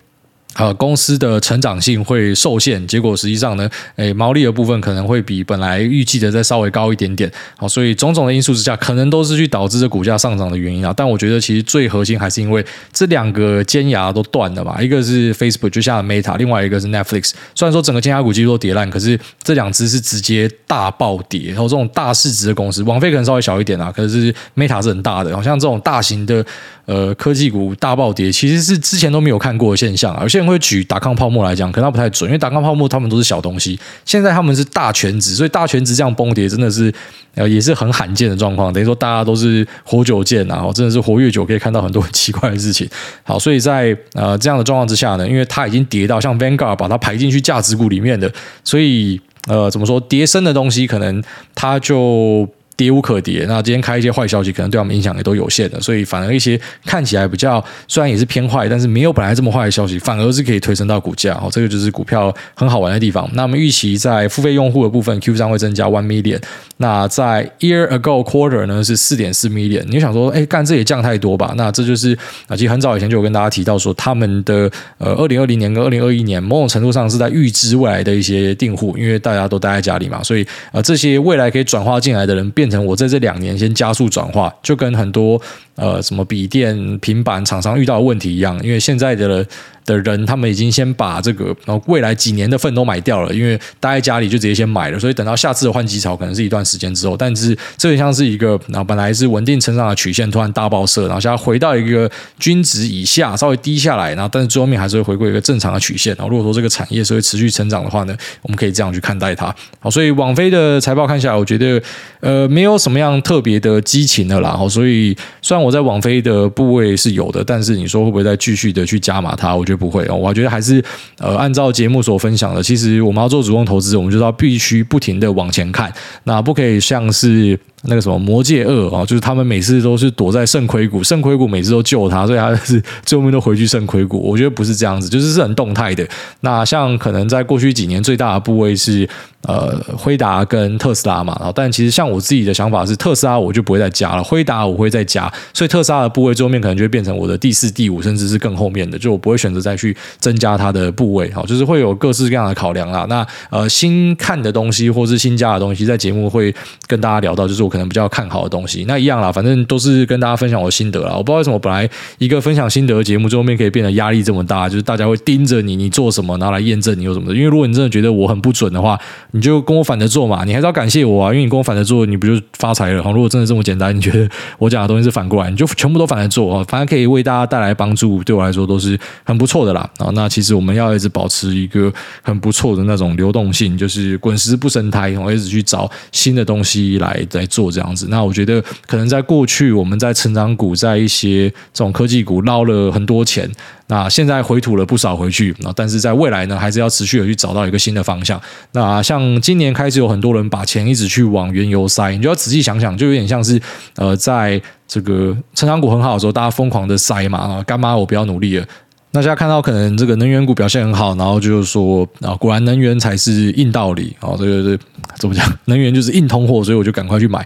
[0.55, 7.31] 呃，公司的成长性会受限，结果实际上呢，诶，毛利的部分可能会比本来预计的再稍微高一点点。
[7.55, 10.91] 好，所以种种的因素之下，可能都是去导致这股价上涨的原因啊。
[10.93, 17.31] 但我觉得其实最核心还是因为这两个尖牙都断了嘛，一个是 Facebook 就像 Meta，另外一个是 Netflix。
[17.53, 21.49] 虽然说整个尖牙股几乎都跌烂，可是这两只是直接大暴跌。
[21.49, 26.43] 然后这种大市值的公司，网费可能稍微小一点啊，可是 Meta 是很大的，好像这种大型的。
[26.89, 30.17] 呃，科技股大暴跌，其实是之前都没有看过的现象。
[30.23, 36.91] 有些人会举达康泡沫来讲，可能它不太准，因为达康泡沫他们都是小东西，现在他们是大全值，所以大全值这样崩跌，真的是
[37.35, 38.73] 呃也是很罕见的状况。
[38.73, 42.89] 等于说大家都是活久见啊，真的是活越久可以看到很多很奇怪的事情。
[43.21, 51.23] 好，所以在呃这样的状况之下呢，因为它已经跌到像 Vanguard 把它排进去价值股里面的，所以呃怎么说，跌深的东西可能
[51.53, 52.49] 它就。
[52.79, 61.33] 跌无可跌，那今天开一些坏消息，可能对他们影响也都有限的，所以反而一些看起来比较虽然也是偏坏，但是没有本来这么坏的消息，反而是可以推升到股价。
[61.33, 63.29] 哦，这个就是股票很好玩的地方。
[63.33, 66.41] 那我们预期在付费用户的部分，Q 三会增加 one million。
[66.77, 69.83] 那在 year ago quarter 呢是四点四 million。
[69.83, 71.53] 你就想说，哎，干这也降太多吧？
[71.57, 82.68] 那这就是啊，其实很早以前就有跟大家提到说，他们的呃二零二零年跟二零二一年某种程度上是在预知未来的一些订户，因为大家都待在家里嘛，所以啊这些未来可以转化进来的人变。
[82.69, 85.41] 成我在这两年先加速转化，就跟很多
[85.75, 89.45] 呃什么笔电、平板厂商遇到的问题一样，因为现在的。
[89.85, 97.17] 的人，他们已经先把这个然后未来几年的份都买掉了，因为待在家里就直接先买了，所以等到下次的换机潮可能是一段时间之后。
[97.17, 106.15] 但是这个像是一个，然后本来是稳定成长的曲线，突然大爆射，然后现在回到一个均值以下，稍微低下来，然后但是最后面还是会回归一个正常的曲线。
[106.19, 109.51] 然后如果说这个产业是会持续成长的话呢，我们可以这样去看待它。
[109.79, 111.81] 好，所以网飞的财报看下来，我觉得
[112.19, 114.51] 呃没有什么样特别的激情的啦。
[114.51, 119.55] 好，所以虽然我在网飞的部位是有的，但是你说会不会再继续的去加码它？
[119.55, 119.79] 我觉得。
[119.79, 120.83] 不会哦，我觉得还是
[121.19, 125.89] 呃，按照节目所分享的，其实我们要做主动投资，我们就要必须不停的往前看，
[126.25, 127.57] 那不可以像是。
[127.83, 134.19] 那个什么魔戒二啊，就是他们每次都是躲在肾亏谷，肾亏谷每次都救他，所以他是最后面都回去肾亏谷。
[134.19, 136.07] 我觉得不是这样子，就是是很动态的。
[136.41, 139.07] 那像可能在过去几年最大的部位是
[139.43, 151.31] 呃辉达跟特斯拉嘛，然后但其实像我自己的想法是特斯拉我就不会再加了，辉达我会再加，所以特斯拉的部位最后面可能就会变成我的第四、第五，甚至是更后面的，就我不会选择再去增加它的部位。
[151.31, 153.05] 好，就是会有各式各样的考量啦。
[153.09, 156.53] 那呃新看的东西或是新加的东西，在节目会
[156.87, 161.13] 跟大家聊到，就是可能比较看好的东西，那一样啦，反正都是跟大家分享我的心得啦。
[161.15, 167.35] 我不知道为什么本来一个分享心得的节目，最后面可以变得压力这么大，就是大家会盯着你，你做什么，然后来验证你有什么的。
[167.35, 168.99] 因为如果你真的觉得我很不准的话，
[169.31, 173.03] 你就跟我反着做嘛，你还是要感谢我啊，因为你跟我反着做，你不就发财了？
[173.11, 179.89] 如果真的这么简单，你觉得我讲的东西是反过来，你就全部都反着做啊，反正可以为大家带来帮助，对我来说都是很不错的啦。
[179.97, 188.07] 啊，那其实我们要一直保持一个很不错的那种流动性，就是滚石不生苔，我一直去找新的东西来来做做这样子。
[188.09, 193.49] 那我觉得可能在过去，我们在成长股，在一些这种科技股捞了很多钱，
[193.87, 195.53] 那现在回吐了不少回去。
[195.59, 198.39] 那但是在未来呢，还是要持续的去找到一个新的方向。
[198.71, 203.59] 那像今年开始有很多人把钱一直去往原油塞，你就要仔细想想，就有点像是
[203.95, 208.65] 呃，在这个成长股很好的时候，大家疯狂的塞嘛，啊，干妈我不要努力了。
[209.11, 214.79] 那现在看到可能这个能源股表现很好，然后就是说啊，果然能源才是硬道理啊，这个是
[215.17, 215.45] 怎么讲？
[215.65, 217.45] 能源就是硬通货，所以我就赶快去买。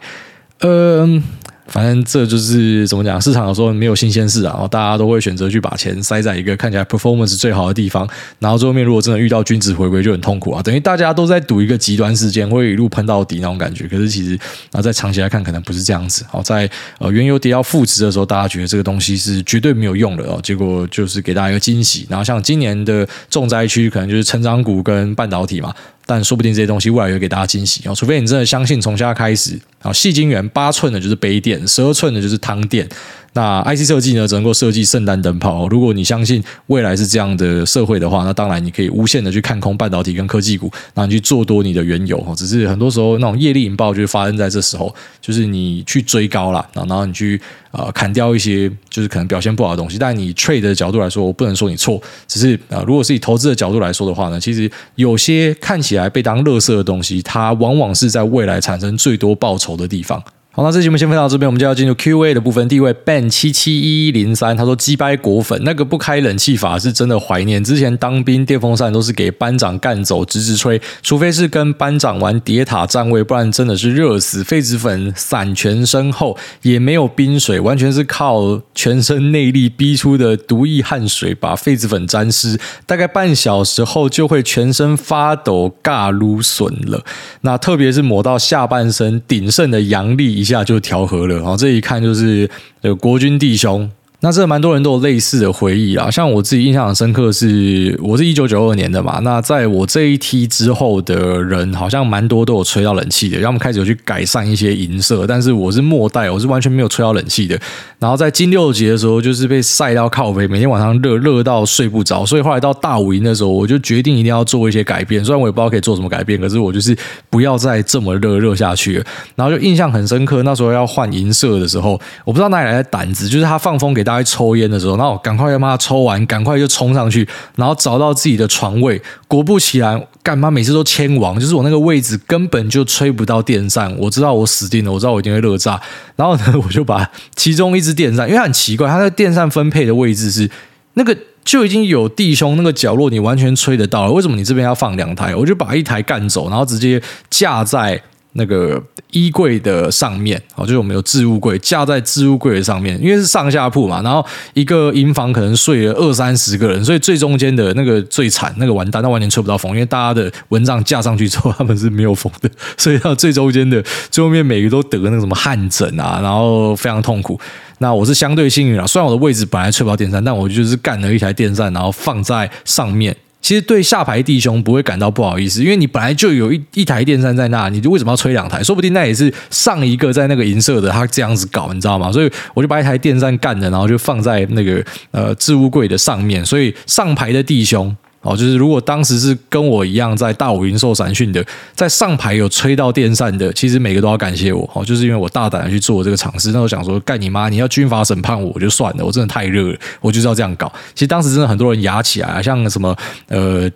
[0.59, 1.23] 嗯，
[1.67, 8.07] 反正这就是怎么讲，市场有时候没有新鲜事啊，然后大家都会选择去把钱塞在一个看起来 performance 最好的地方，
[8.39, 13.87] 然后最后面如果真的遇到均值回归就很痛苦啊，等于大家都在赌一个极端事件会一路喷到底那种感觉。
[13.87, 14.37] 可是其实
[14.71, 16.25] 啊，在长期来看可能不是这样子。
[16.29, 22.05] 好，在呃原油跌到负值的时候，大家觉得这个东西是绝对没有用的哦，结果就是给大家一个惊喜。
[22.09, 25.73] 然后像今年的重灾区可能就是成长股跟半导体嘛。
[26.05, 32.87] 但说不定这些东西未来有给大家惊喜哦，除非你真的相信从现在开始啊，细晶圆八寸的就是杯垫，十二寸的就是汤垫。
[33.33, 35.67] 那 IC 设计呢，只能够设计圣诞灯泡。
[35.67, 42.23] 如果你相信未来是这样的社会的话，那当然你可以无限的去看空半导体跟科技股，然后你去做多你的原油。
[42.37, 47.41] 只是很多时候那种业力引爆就发生在这时候，就是你去追高了，然后你去
[47.71, 49.97] 呃砍掉一些就是可能表现不好的东西。
[49.97, 60.23] 但你 trade 的角度来说，我不能说你错，只是啊、呃，如果是以投资的角度来说的话呢，其实有些看起来被当垃圾的东西，它往往是在未来产生最多报酬的地方。
[60.55, 62.67] 好，那这期节目先分享到这边，我们就要进入 Q&A 的部分。
[62.67, 67.63] 第一位 Ben 七七一一零三，他说：“鸡掰果粉，那个不开冷气法是真的怀念。
[67.63, 74.43] 之前当兵，电风扇都是给班长干走，直直吹，除非是跟班长玩叠塔站位，不然真的是热死。
[74.43, 87.03] 痱子粉散全身后也没有冰水，完全是靠全身内力逼出的毒液汗水，把痱子粉沾湿，大概半小时后就会全身发抖，尬撸损了。
[87.41, 92.49] 那特别是抹到下半身，鼎盛的阳历。”一下就调和了，然后这一看就是
[92.81, 93.89] 有国军弟兄。
[94.23, 99.19] 那这蛮多人都有类似的回忆啦，像我自己印象很深刻是，我是一九九二年的嘛。
[99.21, 105.27] 那在我这一梯之后的人，好像蛮多都有吹到冷气的，要么开始有去改善一些银色。
[105.27, 107.59] 但是我是末代，我是完全没有吹到冷气的。
[107.99, 112.25] 然后在金六节的时候，就是被晒到靠背，每天晚上热热到睡不着。
[112.25, 115.21] 所以后来到大五营的时候，我就决定一定要做一些改变。
[115.25, 116.97] 虽然我也不知道可以做什么改变，可是我就是
[117.29, 119.05] 不要再这么热热下去了。
[119.35, 129.01] 然后就印象很深刻，那时候要换银色的时候，我不知道哪里来的胆子，就是他放风给大在抽烟的时候，然后赶快要把它抽完，赶快就冲上去，然后找到自己的床位。
[129.27, 133.95] 果不其然，干嘛每次都签王，就是我那个位置根本就吹不到电扇。
[133.97, 135.79] 我知道我死定了，我知道我一定会热炸。
[136.15, 140.49] 然后呢，我就把其中一支电扇，因为它很奇怪，它的电扇分配的位置是
[140.93, 144.11] 那个就已经有弟兄那个角落，你完全吹得到了。
[144.11, 145.35] 为什么你这边要放两台？
[145.35, 148.01] 我就把一台干走，然后直接架在。
[148.33, 167.39] 那个衣柜的上面，哦，就是我们有置物柜架在置物柜的上面，因为是上下铺嘛，然后一个营房可能睡了二三十个人，所以最中间的那个最惨，那个完蛋，那完全吹不到风，因为大家的蚊帐架上去之后， 他们是没有风的，所以到最中间的最后面每个都得那个什么汗疹啊，然后非常痛苦。
[167.79, 173.15] 那我是相对幸运啊，虽然我的位置本来吹不到电扇，但我就是干了一台电扇，然后放在上面。
[173.43, 178.63] 其实对下排弟兄不会感到不好意思，因为你本来就有一一台电扇在那，你就为什么要吹两台？
[178.63, 182.11] 说不定那也是上一个在那个银色的他这样子搞，你知道吗？
[182.11, 187.95] 所以我就把一台电扇干了，然后就放在那个呃置物柜的上面，所以上排的弟兄。
[188.23, 194.67] 哦，就是如果当时是跟我一样在大武营受散讯的，在上排有吹到电扇的，其实每个都要感谢我。
[194.73, 196.51] 哦，就是因为我大胆的去做这个尝试。
[196.51, 197.49] 那我想说，干你妈！
[197.49, 200.71] 你要军法审判我，就算了，我真的太热了，我就是要这样搞。
[200.95, 202.95] 其实当时真的很多人压起来，像什么
[203.27, 203.69] 呃。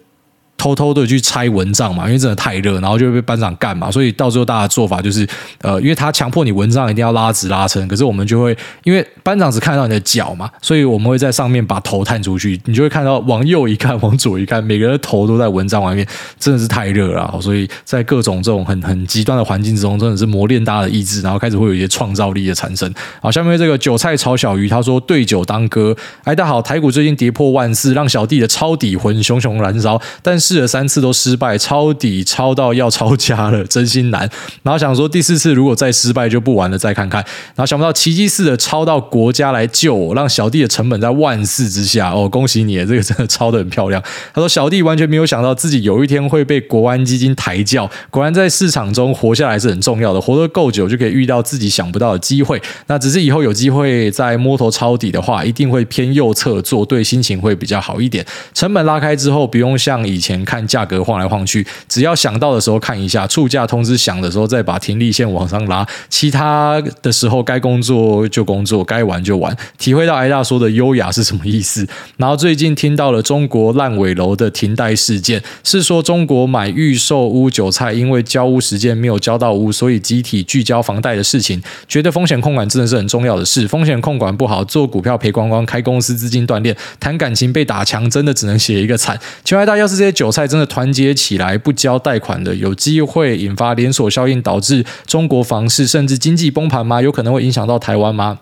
[0.57, 5.25] 偷偷的去拆蚊帐嘛，因为真的太热，然后就会被班长干嘛，所以到最后大家做法就是，
[5.61, 16.05] 呃，因为他强迫你蚊帐一定要拉直拉撑，可是我们就会因为班长只看到你的脚嘛，所以我们会在上面把头探出去，你就会看到往右一看，往左一看，每个人的头都在蚊帐外面，
[16.39, 22.91] 真的是太热了，所以在各种这种很很极端的环境之中，真的是磨练大家的意志，然后开始会有一些创造力的产生。
[23.21, 34.21] 好，下面这个韭菜炒小鱼，他说对酒当歌，哎，大家好，台股最近跌破万四，让小弟的抄底魂熊熊燃烧，但是试了三次都失败，抄底抄到要抄家了， 真心难。
[34.63, 37.21] 然后想说第四次如果再失败就不玩了，再看看。
[37.53, 42.11] 然后想不到奇迹似的抄到国家来救我，让小弟的成本在万四之下。
[42.11, 44.01] 哦，恭喜你，这个真的抄的很漂亮。
[44.33, 52.61] 他说小弟完全没有想到自己有一天会被国安基金抬轿，果然在市场中活下来是很重要的，活得够久就可以遇到自己想不到的机会。
[52.87, 58.25] 那只是以后有机会再摸头抄底的话，一定会偏右侧做，对心情会比较好一点。
[58.53, 69.55] 成本拉开之后，不用像以前看价格晃来晃去，只要想到的时候看一下，促价通知响的时候再把停利线往上拉，其他的时候该工作就工作，该玩就玩。
[69.77, 71.87] 体会到挨大说的优雅是什么意思。
[72.17, 81.61] 然后最近听到了中国烂尾楼的停贷事件，是说中国买预售屋韭菜，因为交屋时间没有交到屋，所以集体拒交房贷的事情。
[81.87, 89.19] 觉得风险控管真的是很重要的事，风险控管不好，做股票赔光光，开公司资金断裂，谈感情被打墙，真的只能写一个惨。
[89.43, 97.01] 请问挨大，要是这些韭菜真的团结起来不交贷款的，有机会引发连锁效应，导致中国房市甚至经济崩盘吗？
[97.01, 98.39] 有可能会影响到台湾吗？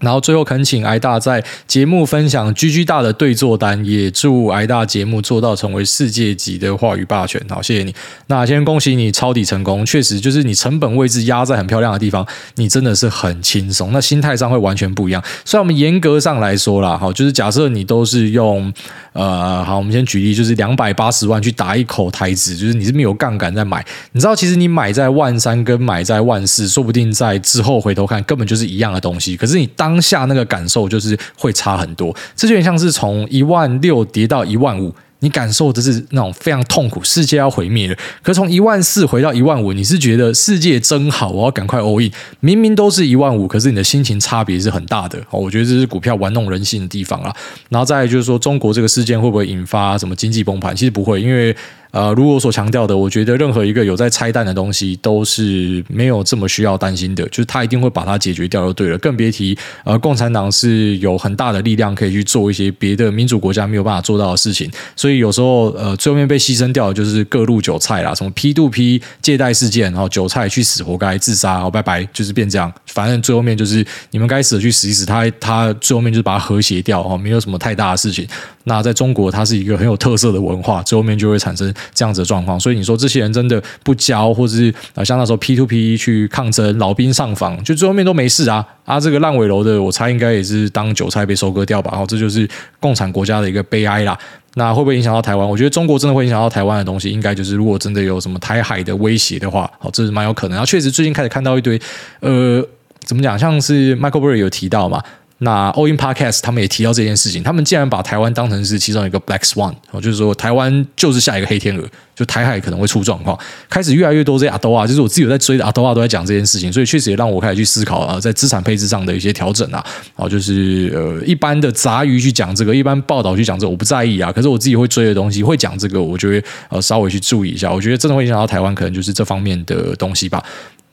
[0.00, 7.40] 然后最后恳请挨大在节目分享 GG 大的对作单，也祝挨大节目做到成为世界级的话语霸权。
[7.48, 7.94] 好，谢谢你。
[8.26, 13.92] 那先恭喜你抄底成功，确实就是你成本位置压在很漂亮的地方，你真的是很轻松。
[13.92, 15.22] 那心态上会完全不一样。
[15.44, 18.70] 所以我们严格上来说啦，好，就是假设你都是用
[19.14, 23.82] 呃，好，我们先举例，就是两百八十万去打一口台子，就是你是没有杠杆在买。
[24.12, 29.34] 你知道，其实你买在万三跟买在万四，说不定在之后回头看根本就是一样的东西。
[29.38, 32.12] 可是你大当下那个感受就是会差很多。
[32.34, 34.92] 这就有点像是从一万六跌到一万五。
[35.20, 37.96] 你感受的是那种非常痛苦，世界要毁灭了。
[38.22, 42.12] 可从一万四回到一万五，你是觉得世界真好，我要赶快 all in。
[42.40, 45.18] 明明都是一万五，可是你的心情差别是很大的。
[45.30, 47.34] 哦，我觉得这是股票玩弄人性的地方啊。
[47.70, 50.76] 然后再就是说，中国这个事件会不会引发什么经济崩盘？
[50.76, 51.56] 其实不会，因为。
[51.96, 58.98] 呃，如我所强调的，我觉得任何一个有在拆弹的东西都是没有这么需要担心的，就是他一定会把它解决掉就对了。
[58.98, 72.70] 更别提呃，共产党是有很大的力量可以去做一些别的民主国家没有办法做到的事情，所以有时候呃，最后面被牺牲掉的就是各路韭菜啦，什么 P2P 借贷事件，然后韭菜去死活该自杀，好拜拜，就是变这样。
[72.88, 78.28] 反正最后面就是你们该死的去死一死，他他最后面就是把它和谐掉哦，没有什么太大的事情。
[78.68, 82.58] 那在中国，它是一个很有特色的文化，最后面就会产生这样子的状况。
[82.58, 89.00] 所以你说这些人真的不交，或者是啊，像那时候 P to P 去抗争，老兵上访，就最后面都没事啊啊！
[89.00, 91.90] 这个烂尾楼的，我猜应该也是当韭菜被收割掉吧？
[91.92, 92.48] 然后，这就是
[92.80, 94.18] 共产国家的一个悲哀啦。
[94.54, 95.46] 那会不会影响到台湾？
[95.46, 100.52] 我觉得中国真的会影响到台湾的东西，应该就是如果真的有什么台海的威胁的话，好，这是蛮有可能。
[100.52, 101.78] 然后确实最近开始看到一堆，
[102.20, 102.66] 呃，
[103.04, 103.38] 怎么讲？
[103.38, 105.02] 像是 Michael Burry 有提到嘛。
[105.38, 113.38] 那 All In Podcast 他们也提到这件事情，他们竟然把台湾当成是其中一个 Black Swan，就是说台湾就是下一个黑天鹅，就台海可能会出状况。
[113.68, 119.84] 开始越来越多这些阿斗啊，就是我自己有在追的阿斗啊，都在讲这件事情，所以确实也让我开始去思考啊，在资产配置上的一些调整啊。
[120.14, 124.32] 啊，就是呃，一般的杂鱼去讲这个，一般报道去讲这个，我不在意啊。
[124.32, 127.70] 可是我自己会追的东西，会讲这个，我就会呃稍微去注意一下。
[127.70, 130.42] 我觉得真的会影响到台湾，可能就是这方面的东西吧。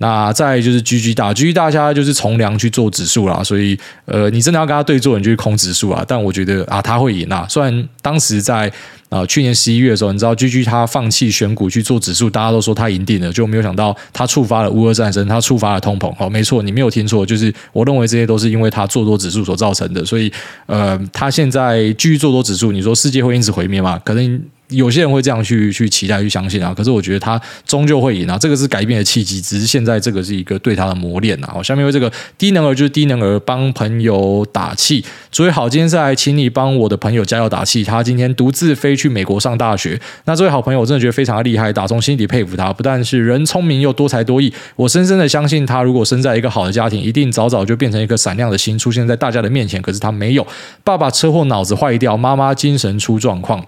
[0.04, 6.04] 那再就是 GG 大，GG 大家就是从良去做指数啦，所以呃，你真的要跟他对做，你就去空指数啊。
[6.06, 7.45] 但我觉得啊，他会赢啊。
[7.47, 8.70] 虽然当时在
[9.08, 16.14] 啊、去年十一月的时候，你知道 GG 他放弃选股去做指数，大家都说他赢定了，就没有想到他触发了乌俄战争，他触发了通膨。
[16.20, 20.04] 哦，没错，你没有听错，就是我认为这些都是因为他做多指数所造成的。
[20.04, 20.30] 所以
[20.66, 23.97] 呃，他现在继续做多指数，你说世界会因此毁灭吗？
[24.04, 24.41] 可能。
[24.74, 31.52] 有些人会这样去去期待、去相信啊，可是我觉得他终究会赢啊，这个是改变的契机，只是现在这个是一个对他的磨练啊。
[31.54, 40.00] 好，下面为这个低能儿就是低能儿帮朋友打气，诸位好，今天是来请你帮我的朋友加油打气，他今天独自飞去美国上大学。
[40.26, 49.82] 那这位好朋友我真的觉得非常的厉害，打从心底佩服他，不但是人聪明又多才多艺，我深深的相信他如果生在一个好的家庭，一定早早就变成一颗闪亮的星，出现在大家的面前。
[49.82, 50.46] 可是他没有，
[50.84, 53.64] 爸爸车祸脑子坏掉，妈妈精神出状况。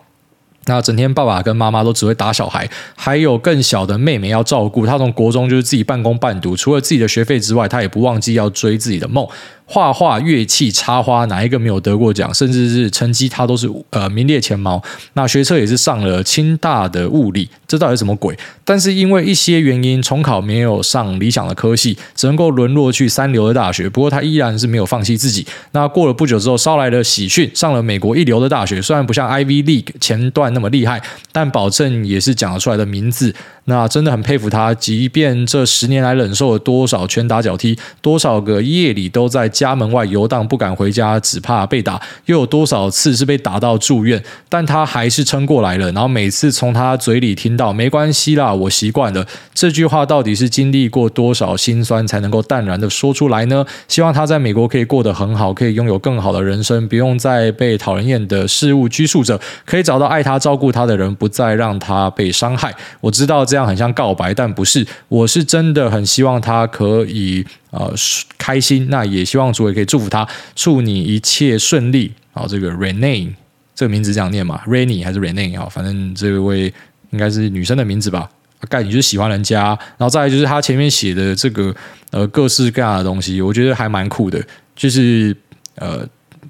[0.67, 4.85] 那整天爸爸跟妈妈都只会打小孩，还有更小的妹妹要照顾。
[4.85, 9.27] 他从国中就是自己半工半读，除了自己的学费之外，他也不忘记要追自己的梦。
[9.65, 12.33] 画画、乐器、插花，哪一个没有得过奖？
[12.33, 14.81] 甚至是成绩，他都是呃名列前茅。
[15.13, 18.37] 那学车也是上了清大的物理，这到底什么鬼？
[18.63, 23.89] 但是因为一些原因，重考没有上理想的科系，只能够沦落去三流的大学。
[23.89, 25.45] 不过他依然是没有放弃自己。
[25.71, 28.81] 那过了不久之后，捎来了喜讯，上了美国一流的大学。
[28.81, 31.01] 虽然不像 Ivy League 前段那么厉害，
[31.31, 33.33] 但保证也是讲得出来的名字。
[33.67, 45.89] 那真的很佩服他，即便这十年来忍受了多少拳打脚踢，多少个夜里都在家门外游荡，不敢回家，只怕被打，又有多少次是被打到住院，但他还是撑过来了。
[45.93, 49.25] 然后每次从他嘴里听到“没关系啦，我习惯了”
[49.55, 53.65] 这句话，到底是经历过多少辛酸才能够淡然的说出来呢？
[53.87, 62.75] 希望他在美国可以过得很好，可以拥有更好的人生，不用再被讨人厌的事物拘束着，可以找到爱他、照顾他的人，不再让他被伤害。
[62.99, 63.45] 我知道。
[63.45, 64.83] 这样很像告白，但不是。
[65.07, 67.45] 我是真的很希望他可以
[67.77, 67.93] 呃
[68.37, 72.13] 开心，那也希望主委可以祝福他，祝你一切顺利。
[72.31, 73.33] 好，这个 Rene
[73.75, 75.67] 这个名字这样念嘛？Rene 还是 Renee 啊？
[75.69, 76.73] 反正这位
[77.11, 78.29] 应该是女生的名字吧？
[78.69, 81.75] 概你就是喜欢人家，然后再来就是他前面写的这个
[82.09, 84.41] 呃各式各样的东西，我觉得还蛮酷的。
[84.75, 85.35] 就是
[85.75, 86.07] 呃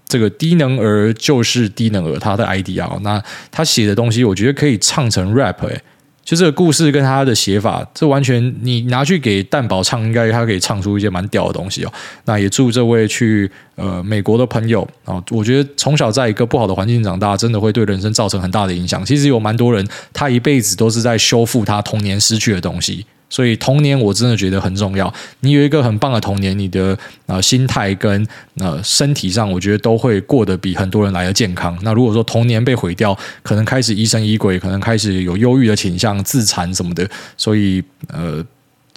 [0.07, 3.21] 这个低能儿就是低能儿，他的 ID 啊，那
[3.51, 5.81] 他写的东西，我觉得可以唱成 rap 哎、
[6.25, 11.93] 就这个故事跟他的写法，这完全你拿去给蛋宝唱，应该他可以唱出一些蛮屌的东西哦。
[12.25, 19.05] 那也祝这位去呃美国的朋友啊，我觉得从小在一个不好的环境长大，真的会对人生造成很大的影响。
[19.05, 23.05] 其实有蛮多人，他一辈子都是在修复他童年失去的东西。
[23.35, 25.13] 所以童年我真的觉得很重要。
[25.41, 26.93] 你有一个很棒的童年，你的
[27.25, 28.25] 啊、呃、心态跟
[28.59, 31.77] 呃身体上，我觉得都会过得比很多人来的健康。
[31.81, 33.13] 那如果说童年被毁掉，
[33.43, 37.05] 可能开始疑神疑鬼，可能开始有忧郁的倾向、自残什么的。
[37.35, 38.41] 所以呃，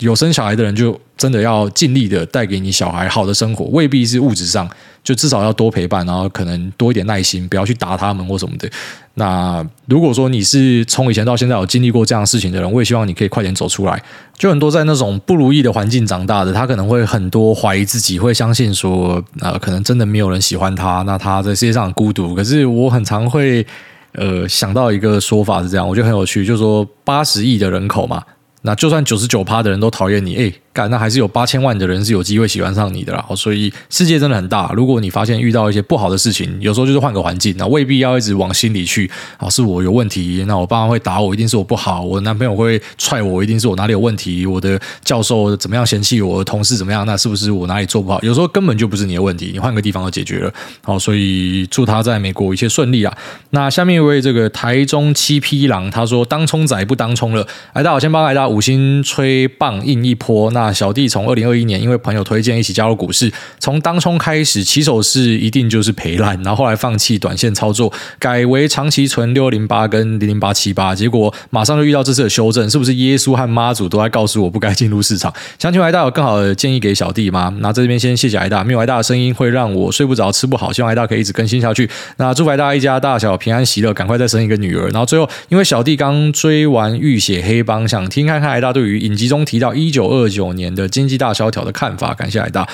[0.00, 4.68] 有生小孩的人就真的要尽力的带给你小孩好的生活，未必是物质上，
[5.02, 8.70] 就至少要多陪伴，然后可能多一点耐心，不要去打他们或什么的。
[9.14, 14.00] 那如果说你是从以前到现在有经历过这样事情的人，我也希望你可以快点走出来。
[14.36, 22.36] 就很多在那种不如意的环境长大的，他可能会很多怀疑自己，会相信说，呃，可能真的没有人喜欢他，那他在世界上孤独。
[22.36, 23.66] 可是我很常会，
[24.12, 28.22] 呃，想到一个说法是这样，我觉得很有趣，就是说八十亿的人口嘛。
[28.62, 33.24] 那就算九十九趴的人都讨厌你，哎，干，那还是有八千万的人是有机会喜欢上你的啦。
[33.34, 34.72] 所以世界真的很大。
[34.74, 39.10] 如果你发现遇到一些不好的事情，有时候就是换个环境，那未必要一直往心里去。
[39.36, 48.20] 啊，是我有问题，那我爸妈会打我，一定是我不好；我男朋友会踹我，一定是我哪里有问题；我的教授怎么样嫌弃我，的同事怎么样，那是不是我哪里做不好？
[48.22, 50.52] 有时候根本就不是你的问题，你换个地方就解决了。
[50.82, 53.16] 好，所以祝他在美国一切顺利啊。
[53.50, 57.46] 那下面一位这个台中七匹狼，他说当冲仔不当冲了。
[57.72, 60.50] 来，大家好，先帮大家五星吹棒硬一波。
[60.50, 75.32] 那小弟从二零二一年因为朋友推荐一起加入股市，从当冲开始起手是一定就是赔烂，然后后来放弃短线操作，改为长期存六零八跟零零八七八，结果马上就遇到这次的修正，是不是耶稣和妈祖都在告诉我不该进入市场？
[75.58, 77.54] 想请问大有更好的建议给小弟吗？
[77.60, 81.88] 那这边先谢谢艾大，没有艾大的声音会让我睡不着、吃不好，希望艾大可以一直更新下去。
[82.16, 84.88] 那祝福艾大一家大小平安喜乐，赶快再生一个女儿。
[84.88, 92.68] 然后最后，因为小弟刚追完《浴血黑帮》，想听看看艾大对于影集中提到一九二九年的经济大萧条的看法，感谢艾大。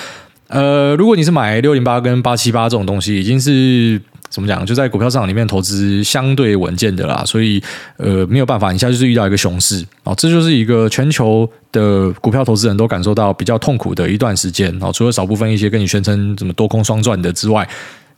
[0.49, 4.65] 呃，如果你是买六零八跟八七八这种东西，已经是怎么讲？
[4.65, 7.63] 就在股票市场里面投资相对稳健的啦，所以
[7.97, 17.67] 呃没有办法，你现在就是遇到一个熊市哦，这就是一个全球的股票投资人都感受到比较痛苦的一段时间哦，除了少部分一些跟你宣称什么多空双赚的之外。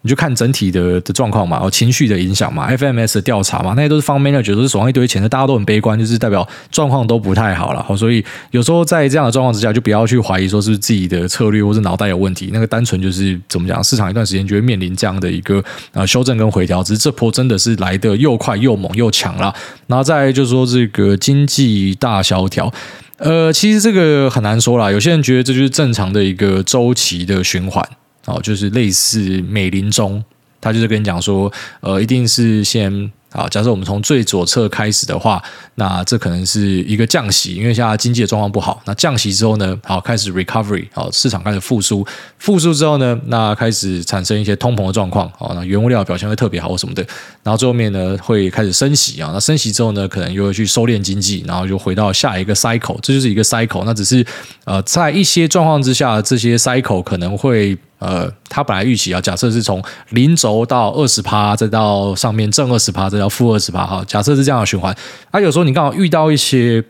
[0.07, 7.83] 你就看整体的的状况嘛，然后情绪的影响嘛，FMS 的调查嘛，那些都是 fund manager，都是手上一堆钱的，大家都很悲观，就是代表状况都不太好了。
[7.83, 12.51] 好所以有时候在这样的状况之下，就不要去怀疑说是自己的策略或是脑袋有问题。
[12.53, 19.53] 那个单纯就是怎么讲，市场一段时间就会面临这样的一个呃修正跟回调，只是这波真的是来得又快又猛又强了。
[19.89, 22.73] 然后再就是说这个经济大萧条，
[23.19, 27.85] 呃，其实这个很难说啦，有些人觉得这就是正常的一个周期的循环。
[28.27, 29.19] 哦，就是类似
[29.49, 30.23] 美林中，
[30.61, 31.51] 他就是跟你讲说，
[31.81, 33.11] 呃，一定是先。
[33.33, 35.43] 啊，假设我们从最左侧开始的话，
[35.75, 38.81] 那这可能是一个降息，因为现在经济的状况不好。
[38.87, 42.07] 那降息之后呢，好开始 recovery，好市场开始复苏，
[42.39, 47.05] 复苏之后呢，那开始产生一些通膨的状况，好那原物料表现会特别好什么的。
[47.43, 53.83] 然后最后面呢，会开始升息啊，那升息之后呢，可能又会去收敛经济，然后又回到下一个 cycle，这就是一个 cycle。
[53.85, 54.25] 那只是
[54.65, 57.77] 呃，在一些状况之下，这些 cycle 可能会。
[57.99, 64.95] 呃，他本来预期啊，假设是从零轴到二十趴，再到上面正二十趴，再到负二十趴，哈，假设是这样的循环。
[65.31, 66.85] 啊，有时候你刚好遇到一些。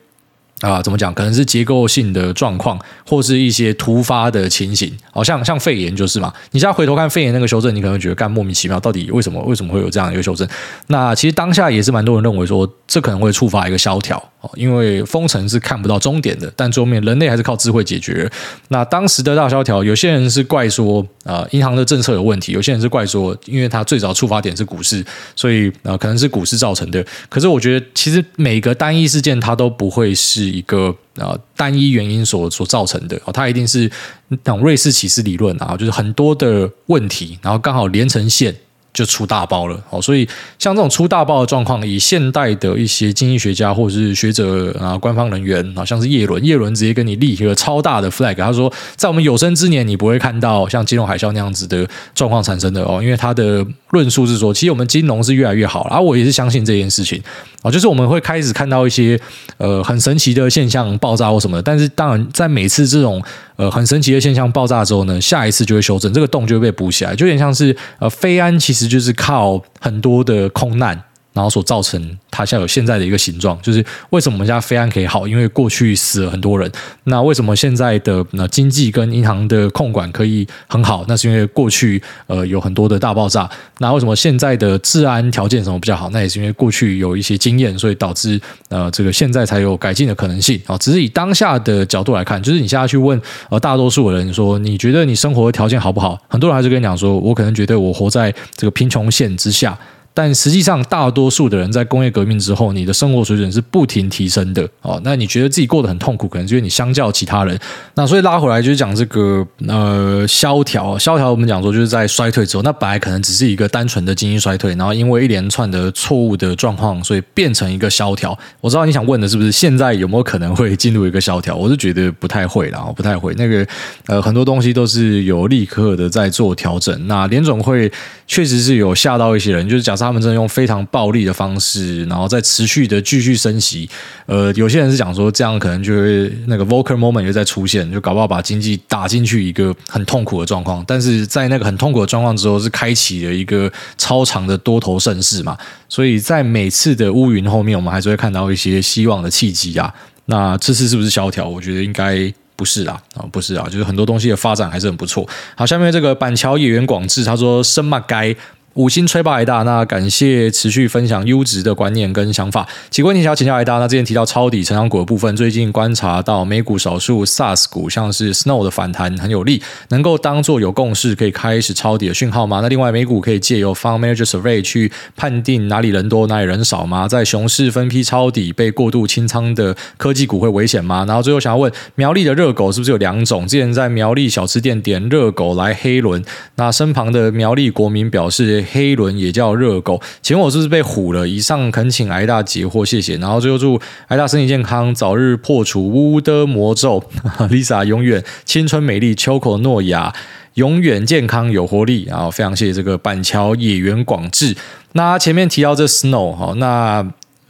[0.61, 1.13] 啊，怎么讲？
[1.13, 6.33] 可能是结构性的状况，或是一些突发的情形，好像像肺炎就是嘛。
[6.53, 9.39] 你现在回头看肺炎那个修正，你可能觉得干莫名其妙，到底为什么？
[9.43, 10.49] 为什么会有这样一个修正？
[10.87, 18.27] 那其实当下也是蛮多人认为说，这可能会触发一个萧条哦，因为封城是看不到终点的，但最后面人类还是靠智慧解决。
[18.69, 25.05] 那当时的大萧条，有些人是怪说啊，银行的政策有问题；有些人是怪说，因为它最早触发点是股市，
[25.35, 27.05] 所以啊，可能是股市造成的。
[27.29, 30.46] 可是我觉得，其实每个单一事件它都不会是。
[30.49, 33.91] 一个啊单一原因所所造成的哦，它一定是
[34.29, 38.55] 那种瑞士启示理论啊，就是很多的问题，然后刚好连成线。
[38.97, 40.27] 就出大包了哦，所以
[40.59, 57.23] 像这种出大包的状况，以现代的一些经济学家或者是学者啊、官方人员啊，像是叶伦，叶伦直接跟你立一个超大的 flag，他说，在我们有生之年，你不会看到像金融海啸那样子的状况产生的哦，因为他的论述是说，其实我们金融是越来越好了，而我也是相信这件事情
[57.61, 59.21] 啊，就是我们会开始看到一些
[59.59, 63.23] 呃很神奇的现象爆炸或什么的，但是当然在每次这种。
[63.57, 71.03] 呃，很神奇的现象爆炸之后呢，下一次就会修正，这个洞就会被补起来，就有点像是呃，飞安其实就是靠很多的空难。
[71.37, 75.29] 然后所造成它现在有现在的一个形状，就是为什么我们家飞安可以好？
[75.29, 76.71] 因为过去死了很多人。
[77.05, 81.05] 那为什么现在的那经济跟银行的控管可以很好？
[81.07, 83.49] 那是因为过去呃有很多的大爆炸。
[83.81, 86.09] 那为什么现在的治安条件什么比较好？
[86.09, 90.79] 那也是因为过去有一些经验，所以导致呃这个现在才有改进的可能性啊。
[90.79, 93.21] 只是以当下的角度来看，就是你现在去问
[93.51, 96.19] 呃大多数的人说，你觉得你生活的条件好不好？
[96.29, 99.79] 很多人还是跟你讲说，我可能觉得我活在这个贫穷线之下。
[100.17, 104.99] 但实际上大多数的人在工业革命之后，你的生活水准是不停提升的哦。
[105.05, 107.59] 那你觉得自己过得很痛苦，可能是因为你相较其他人。
[107.97, 118.35] 那所以拉回来就是讲这个呃萧条，萧条我们讲说就是在衰退之后，那本来可能只是一个单纯的经济衰退，然后因为一连串的错误的状况，所以变成一个萧条。
[118.63, 121.55] 我知道你想问的是不是现在有没有可能会进入一个萧条？
[121.55, 123.35] 我是觉得不太会啦，不太会。
[123.35, 123.67] 那个
[124.07, 127.07] 呃很多东西都是有立刻的在做调整。
[127.07, 127.93] 那联总会
[128.27, 133.89] 确实是有吓到一些人，就是假设他们真的用非常暴力的方式，然后再持续的继续升息。
[134.27, 140.85] 呃，有些人是讲说这样可能就会那个 Volcker moment 又再出现，就搞不好把经济打进去一个很痛苦的状况。
[140.87, 145.57] 但是在那个很痛苦的状况之后，是开启了一个超长的多头盛世嘛。
[145.89, 149.93] 所以在每次的乌云后面，我们还是会看到一些希望的契机啊。
[150.27, 151.49] 那这次是不是萧条？
[151.49, 152.33] 我觉得应该。
[152.59, 155.29] 不是啦，啊，不是啊，就是很多东西的发展还是很不错。
[155.55, 158.35] 好，下面这个板桥野原广志他说：“生嘛该。”
[158.77, 162.69] 五星吹爆癌大，那感谢持续分享优质的观念跟想法。
[162.91, 172.61] 几个问题想要请教癌大，那之前提到抄底成长股的部分，最近观察到美股少数 SaaS 股，像是 Snow 的反弹很有利，能够当做有共识可以开始抄底的讯号吗？
[172.61, 177.09] 那另外美股可以借由 Fund Manager Survey 去判定哪里人多哪里人少吗？
[177.09, 181.07] 在熊市分批抄底被过度清仓的科技股会危险吗？
[181.09, 183.49] 然后最后想要问苗栗的热狗是不是有两种？
[183.49, 186.23] 之前在苗栗小吃店点热狗来黑轮，
[186.57, 188.66] 那身旁的苗栗国民表示。
[188.73, 191.27] 黑轮也叫热狗，请问我是不是被唬了？
[191.27, 193.17] 以上恳请挨大解惑，谢谢。
[193.17, 197.03] 然后最后祝挨大身体健康，早日破除乌的魔咒。
[197.49, 200.13] Lisa 永远青春美丽，秋口诺亚
[200.55, 202.05] 永远健康有活力。
[202.09, 204.55] 然后非常谢谢这个板桥野原广志。
[204.93, 207.07] 那前面提到这 Snow 哈，那。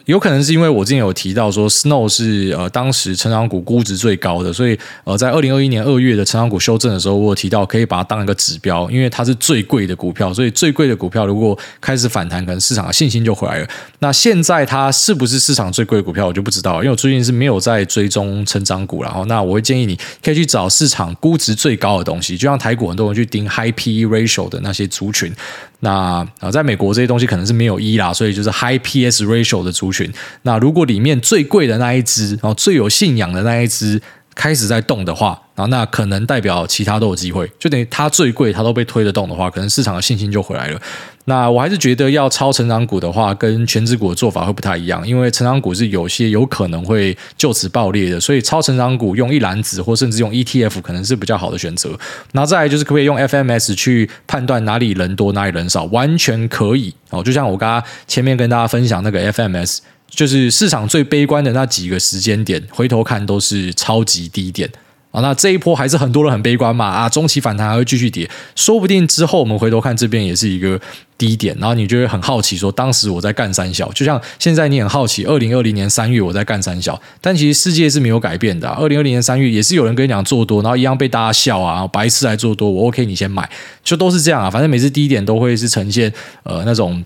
[0.06, 13.68] 有可能是因为我之前有提到说，Snow 是呃当时成长股估值最高的，所以呃在二零二一年二月的成长股修正的时候，我有提到可以把它当一个指标，因为它是最贵的股票，所以最贵的股票如果开始反弹，可能市场的信心就回来了。
[13.98, 25.34] 那现在它是不是市场最贵的股票，我就不知道，因为我最近是没有在追踪成长股，然后那我会建议你可以去找市场估值最高的东西，就像台股很多人去盯 High PE Ratio 的那些族群。
[25.80, 30.10] 那啊，在美国这些东西可能是没有一啦，所以就是 high PS ratio 的族群。
[30.42, 34.00] 那如果里面最贵的那一只，然后最有信仰的那一只
[34.36, 40.80] 开始在动的话，然后那可能代表其他都有机会，就等于它最贵，它都被推得动的话，可能市场的信心就回来了。
[41.28, 51.98] 那我还是觉得要超成长股的话，跟全值股的做法会不太一样，因为成长股是有些有可能会就此爆裂的，所以超成长股用一篮子或甚至用 ETF 可能是比较好的选择。
[52.32, 57.22] 然后再来就是可不可以用 FMS 去判断哪里人多哪里人少，完全可以哦。
[57.24, 59.78] 就像我刚刚前面跟大家分享那个 FMS，
[60.08, 64.70] 就是市场最悲观的那几个时间点，回头看都是超级低点
[65.10, 65.20] 啊。
[65.20, 66.86] 那这一波还是很多人很悲观嘛？
[66.86, 70.80] 啊，中期反弹还会继续跌，说不定之后我们回头看这边也是一个
[71.18, 78.76] 低点，然后你就会很好奇说，当时我在干三小，就像现在你很好奇，二零二零年三月我在干三小，但其实世界是没有改变的啊。
[78.78, 83.48] 二零二零年三月也是有人跟你讲做多，然后一样被大家笑啊，白痴来做多，我 OK，你先买，
[83.82, 84.50] 就都是这样啊。
[84.50, 87.02] 反正每次低点都会是呈现呃那种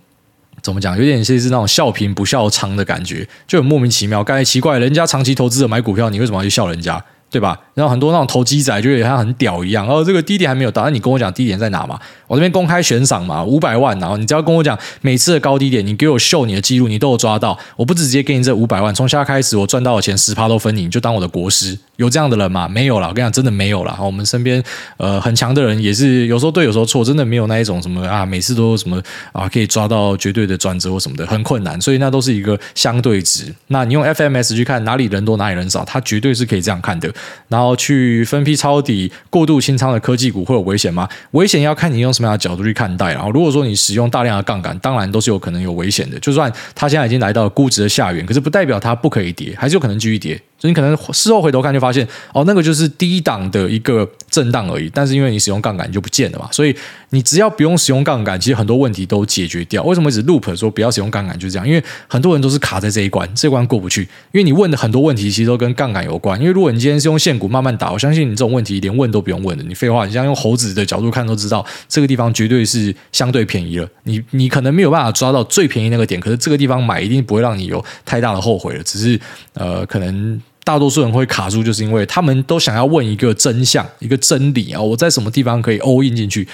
[0.63, 4.23] 怎么讲，有点像是那种笑贫不笑娼的感觉，就很莫名其妙。
[4.23, 7.03] 刚才奇怪，人家长期投资者买股票，你为什么要去笑人家？
[7.31, 7.59] 对吧？
[7.75, 11.99] 然后很多那种投机仔就觉得他很屌一样，哦，这个低点还没有到，那你跟我讲低点在哪嘛？
[12.27, 21.79] 我这边公开悬赏嘛，五百万，然后你只要跟我讲每次的高低点，你给我秀你的记录，你都有抓到，我不直接给你这五百万，从现在开始我赚到的钱十趴都分你，你就当我的国师。
[21.97, 22.67] 有这样的人吗？
[22.67, 23.97] 没有啦，我跟你讲，真的没有啦。
[24.01, 24.63] 我们身边
[24.97, 29.01] 呃很强的人也是有时候对，有时候错，真的没有那一种什么啊，每次都什么
[29.33, 31.79] 啊可以抓到绝对的转折或什么的，很困难。
[31.81, 33.55] 所以那都是一个相对值。
[33.67, 37.13] 那你用 FMS 去看哪里人多哪里人少，它绝对是可以这样看的。
[37.49, 38.21] 然后去。
[38.31, 41.09] 分批抄底、过度清仓的科技股会有危险吗？
[41.33, 43.13] 危险要看你用什么样的角度去看待。
[43.13, 46.19] 然后，如果说你使用大量的杠杆，当然都是有可能有危险的。
[46.21, 50.41] 就算它现在已经来到了估值的下缘，可是不代表它不可以跌，还是有可能继续跌。
[50.61, 54.91] 所以你可能事后回头看就发现，哦，那个就是低档的一个震荡而已。
[54.93, 56.47] 但是因为你使用杠杆，你就不见了嘛。
[56.53, 56.77] 所以
[57.09, 59.83] 你只要不用使用杠杆，其实很多问题都解决掉。
[59.85, 61.35] 为什么一直 loop 说不要使用杠杆？
[61.39, 64.03] 就是这样，因为很多人都是卡在这一关，这一关过不去。
[64.33, 66.39] 因为你问的很多问题其实都跟杠杆有关。
[66.39, 69.65] 因为如果你今天是用现股慢慢打，我相信你这种问题连问都不用问的。
[69.65, 73.89] 你废话，你像用猴子的角度看都知道，这个地方绝对是相对便宜了。
[74.03, 78.83] 你你可能没有办法抓到最便宜那个点，可是这个地方买一定不会让你有太大的后悔了。
[78.83, 79.19] 只是
[79.55, 80.41] 呃，可能。
[80.71, 84.81] 大多数人会卡住，就是因为他们都想要问一个真相、一个真理啊！
[84.81, 86.47] 我在什么地方可以 all in 进去？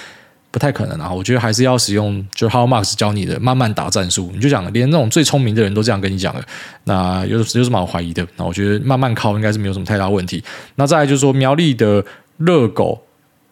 [0.51, 1.13] 不太可能啊！
[1.13, 4.31] 我觉得还是要使用，就是 How Marks 教你的慢慢打战术。
[4.33, 6.43] 你就讲，连那种最聪明的人都这样跟你讲了，
[6.85, 8.27] 那有有什么好怀疑的？
[8.37, 10.43] 那我觉得慢慢靠应该是没有什么太大问题。
[10.77, 12.03] 那再来就是说，苗栗的
[12.39, 13.03] 热狗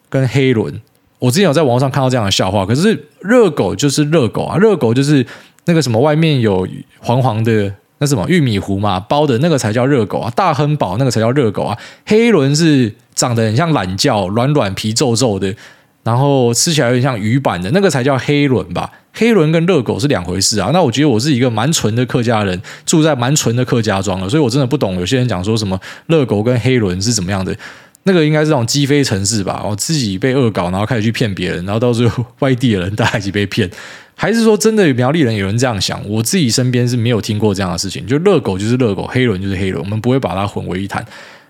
[0.09, 0.81] 跟黑轮。
[1.19, 5.23] 我之前有在网络上看到这样的笑话，可是热狗就是热狗啊，热狗就是
[5.65, 6.67] 那个什么外面有
[6.99, 15.55] 黄黄的那什么玉米糊嘛包的那个才叫热狗啊，大亨堡那个才叫热狗啊，黑轮是长得很像懒觉，软软皮皱皱的，
[16.03, 18.91] 然后吃起来有点像鱼板的那个才叫黑轮吧。
[19.17, 20.71] 黑轮跟热狗是两回事啊！
[20.73, 27.55] 那我觉得我是一个蛮纯的客家人，住在蛮纯的客家庄了，所以我真的不懂有些人讲说什么热狗跟黑轮是怎么样的。
[28.03, 29.63] 那个应该是这种鸡飞城市吧？
[29.65, 33.71] 我自己被恶搞，然后开始去骗别人，然后到最后外地的人大家一起被骗，
[34.15, 36.01] 还是说真的苗栗人有人这样想？
[36.09, 38.07] 我自己身边是没有听过这样的事情。
[38.07, 41.05] 就热狗就是热狗，黑人就是黑人，我们不会把它混为一谈。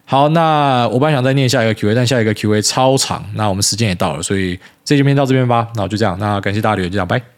[0.06, 5.68] 好，那我本来想再念下一个 Q&A，但下一个 Q&A 超长，那我们时间也到了，所以这期片到这边吧。
[5.76, 7.35] 那我就这样，那感谢大家留言，就这样，拜。